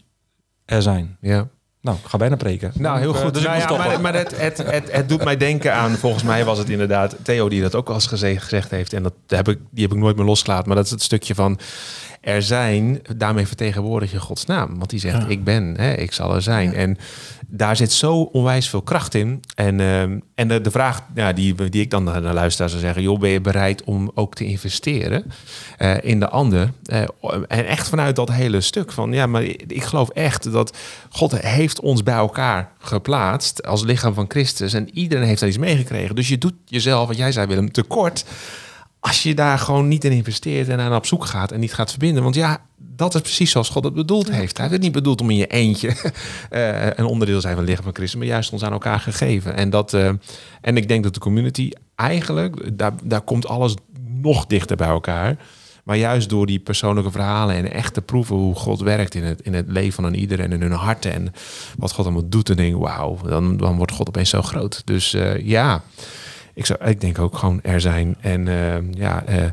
[0.65, 1.17] Er zijn.
[1.21, 1.49] ja.
[1.83, 2.72] Nou, ik ga bijna preken.
[2.74, 3.35] Nou, heel Eh, goed.
[3.35, 6.45] Dus nou, ja, maar maar het, het, het, het doet mij denken aan, volgens mij
[6.45, 8.93] was het inderdaad Theo die dat ook al eens geze- gezegd heeft.
[8.93, 10.66] En dat heb ik, die heb ik nooit meer losgelaten.
[10.66, 11.59] Maar dat is het stukje van
[12.23, 14.79] er zijn, daarmee vertegenwoordig je Gods naam.
[14.79, 15.29] Want die zegt, Ja.
[15.29, 16.75] ik ben, hè, ik zal er zijn.
[16.75, 16.99] En
[17.47, 19.41] daar zit zo onwijs veel kracht in.
[19.55, 23.03] En, ehm, en de, de vraag ja, die, die ik dan naar luisteraar zou zeggen...
[23.03, 25.25] joh, ben je bereid om ook te investeren
[25.79, 26.73] eh, in de ander?
[26.85, 27.03] Eh,
[27.49, 29.12] en echt vanuit dat hele stuk van...
[29.12, 30.77] ja, maar ik geloof echt dat
[31.11, 33.66] God heeft ons bij elkaar geplaatst...
[33.66, 34.75] als lichaam van Christus.
[34.75, 36.14] En iedereen heeft daar iets meegekregen.
[36.14, 38.25] Dus je doet jezelf, wat jij zei Willem, tekort...
[39.03, 41.53] als je daar gewoon niet in investeert en aan op zoek gaat...
[41.53, 42.23] en niet gaat verbinden.
[42.23, 44.57] Want ja, dat is precies zoals God het bedoeld heeft.
[44.57, 45.89] Hij heeft het niet bedoeld om in je eentje
[46.51, 49.55] eh, een onderdeel zijn van het lichaam van Christus, maar juist ons aan elkaar gegeven.
[49.55, 50.11] En, dat, eh,
[50.61, 53.75] en ik denk dat de community eigenlijk, daar, daar komt alles
[54.07, 55.37] nog dichter bij elkaar.
[55.85, 59.41] Maar juist door die persoonlijke verhalen en echt te proeven hoe God werkt in het,
[59.41, 61.33] in het leven van een ieder en in hun harten en
[61.79, 64.83] wat God allemaal doet, en denk wauw, dan, dan wordt God opeens zo groot.
[64.85, 65.83] Dus eh, ja,
[66.55, 68.17] ik, zou, ik denk ook gewoon er zijn.
[68.21, 69.45] En eh, ja, eh,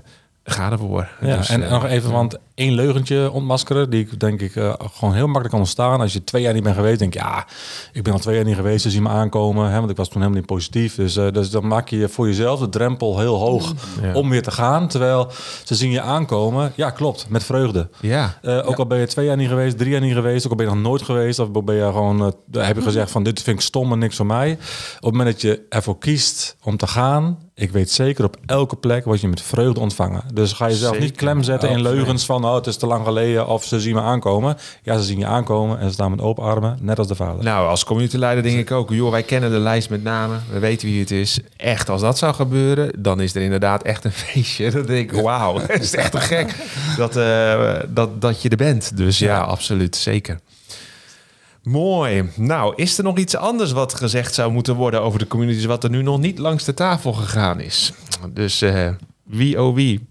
[0.50, 1.10] ga ervoor.
[1.22, 4.74] Ja, Dus, en eh, nog even, want één leugentje ontmaskeren, die ik denk ik eh,
[4.94, 6.02] gewoon heel makkelijk kan ontstaan.
[6.02, 7.46] Als je twee jaar niet bent geweest, denk je, ja,
[7.94, 9.72] ik ben al twee jaar niet geweest, ze zien me aankomen.
[9.72, 10.96] Hè, want ik was toen helemaal niet positief.
[10.96, 14.14] Dus, eh, dus dan maak je voor jezelf de drempel heel hoog Ja.
[14.14, 14.88] om weer te gaan.
[14.88, 15.32] Terwijl
[15.64, 17.90] ze zien je aankomen, ja klopt, met vreugde.
[18.02, 20.58] ja, ook al ben je twee jaar niet geweest, drie jaar niet geweest, ook al
[20.58, 23.58] ben je nog nooit geweest, of ben je gewoon, heb je gezegd van dit vind
[23.58, 24.52] ik stom en niks voor mij.
[24.52, 28.76] Op het moment dat je ervoor kiest om te gaan, ik weet zeker op elke
[28.76, 30.24] plek word je met vreugde ontvangen.
[30.34, 31.08] Dus ga jezelf Zeker.
[31.10, 33.96] niet klem zetten in leugens van oh, het is te lang geleden of ze zien
[33.96, 34.58] me aankomen.
[34.84, 37.44] Ja, ze zien je aankomen en ze staan met open armen, net als de vader.
[37.44, 40.88] Nou, als communityleider denk ik ook, joh, wij kennen de lijst met namen, we weten
[40.88, 41.40] wie het is.
[41.58, 44.72] Echt, als dat zou gebeuren, dan is er inderdaad echt een feestje.
[44.72, 46.56] Dan denk ik, wauw, het is echt te gek
[46.98, 48.98] dat, eh, dat, dat je er bent.
[48.98, 50.40] Dus ja, absoluut, zeker.
[51.64, 52.30] Mooi.
[52.36, 55.84] Nou, is er nog iets anders wat gezegd zou moeten worden over de communities, wat
[55.84, 57.94] er nu nog niet langs de tafel gegaan is?
[58.34, 58.90] Dus eh,
[59.24, 60.08] wie oh wie?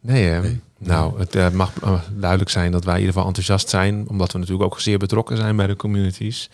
[0.00, 0.58] Nee, hè?
[0.82, 4.32] Nou, het eh, mag eh, duidelijk zijn dat wij in ieder geval enthousiast zijn, omdat
[4.32, 6.50] we natuurlijk ook zeer betrokken zijn bij de communities.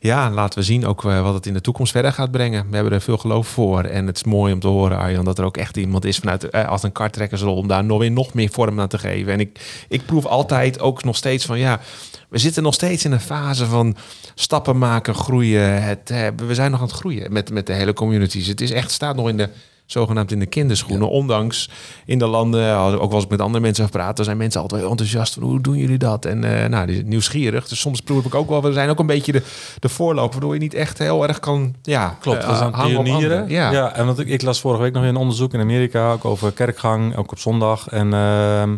[0.00, 2.66] Ja, laten we zien ook eh, wat het in de toekomst verder gaat brengen.
[2.68, 5.38] We hebben er veel geloof voor en het is mooi om te horen, Arjan, dat
[5.38, 8.50] er ook echt iemand is vanuit als een karttrekkersrol om daar nog weer nog meer
[8.50, 9.32] vorm aan te geven.
[9.32, 11.80] En ik, ik proef altijd ook nog steeds van ja,
[12.28, 13.96] we zitten nog steeds in een fase van
[14.34, 15.82] stappen maken, groeien.
[15.82, 18.46] Het, we zijn nog aan het groeien met, met de hele communities.
[18.46, 19.48] Het is echt staat nog in de
[19.86, 21.08] zogenaamd in de kinderschoenen.
[21.08, 21.70] Ondanks
[22.04, 24.90] in de landen, ook wel eens met andere mensen over praten, zijn mensen altijd heel
[24.90, 26.24] enthousiast van hoe doen jullie dat?
[26.24, 27.68] En eh, nou, die nieuwsgierig.
[27.68, 29.42] Dus soms proef ik ook wel, we zijn ook een beetje de,
[29.78, 32.98] de voorloper, waardoor je niet echt heel erg kan, ja, Klopt, eh, we zijn hangen
[32.98, 33.48] op pionieren.
[33.48, 33.70] Ja.
[33.72, 33.94] Ja.
[33.94, 37.16] en want ik, ik las vorige week nog een onderzoek in Amerika, ook over kerkgang,
[37.16, 37.88] ook op zondag.
[37.88, 38.76] En ehm,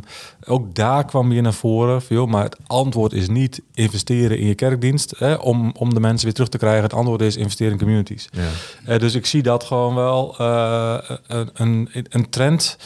[0.49, 4.47] ook daar kwam weer naar voren, van, joh, maar het antwoord is niet investeren in
[4.47, 6.83] je kerkdienst hè, om, om de mensen weer terug te krijgen.
[6.83, 8.29] Het antwoord is investeren in communities.
[8.31, 8.43] Ja.
[8.85, 10.97] Eh, dus ik zie dat gewoon wel eh,
[11.27, 12.79] een, een, een trend.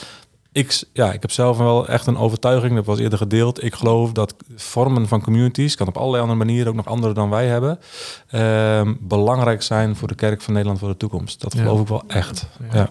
[0.52, 3.64] Ik, ja, ik heb zelf wel echt een overtuiging, dat was eerder gedeeld.
[3.64, 7.30] Ik geloof dat vormen van communities, kan op allerlei andere manieren, ook nog andere dan
[7.30, 7.78] wij hebben,
[8.28, 11.40] ehm, belangrijk zijn voor de kerk van Nederland voor de toekomst.
[11.40, 11.62] Dat Ja.
[11.62, 12.46] geloof ik wel echt.
[12.72, 12.88] Ja.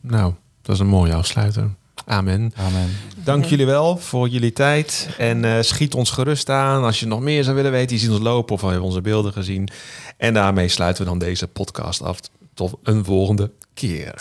[0.00, 1.70] Nou, dat is een mooie afsluiter.
[2.06, 2.52] Amen.
[2.56, 2.90] Amen.
[3.24, 5.08] Dank jullie wel voor jullie tijd.
[5.18, 6.84] En eh, schiet ons gerust aan.
[6.84, 9.32] Als je nog meer zou willen weten, je ziet ons lopen of hebben onze beelden
[9.32, 9.68] gezien.
[10.16, 12.20] En daarmee sluiten we dan deze podcast af.
[12.54, 14.14] Tot een volgende keer.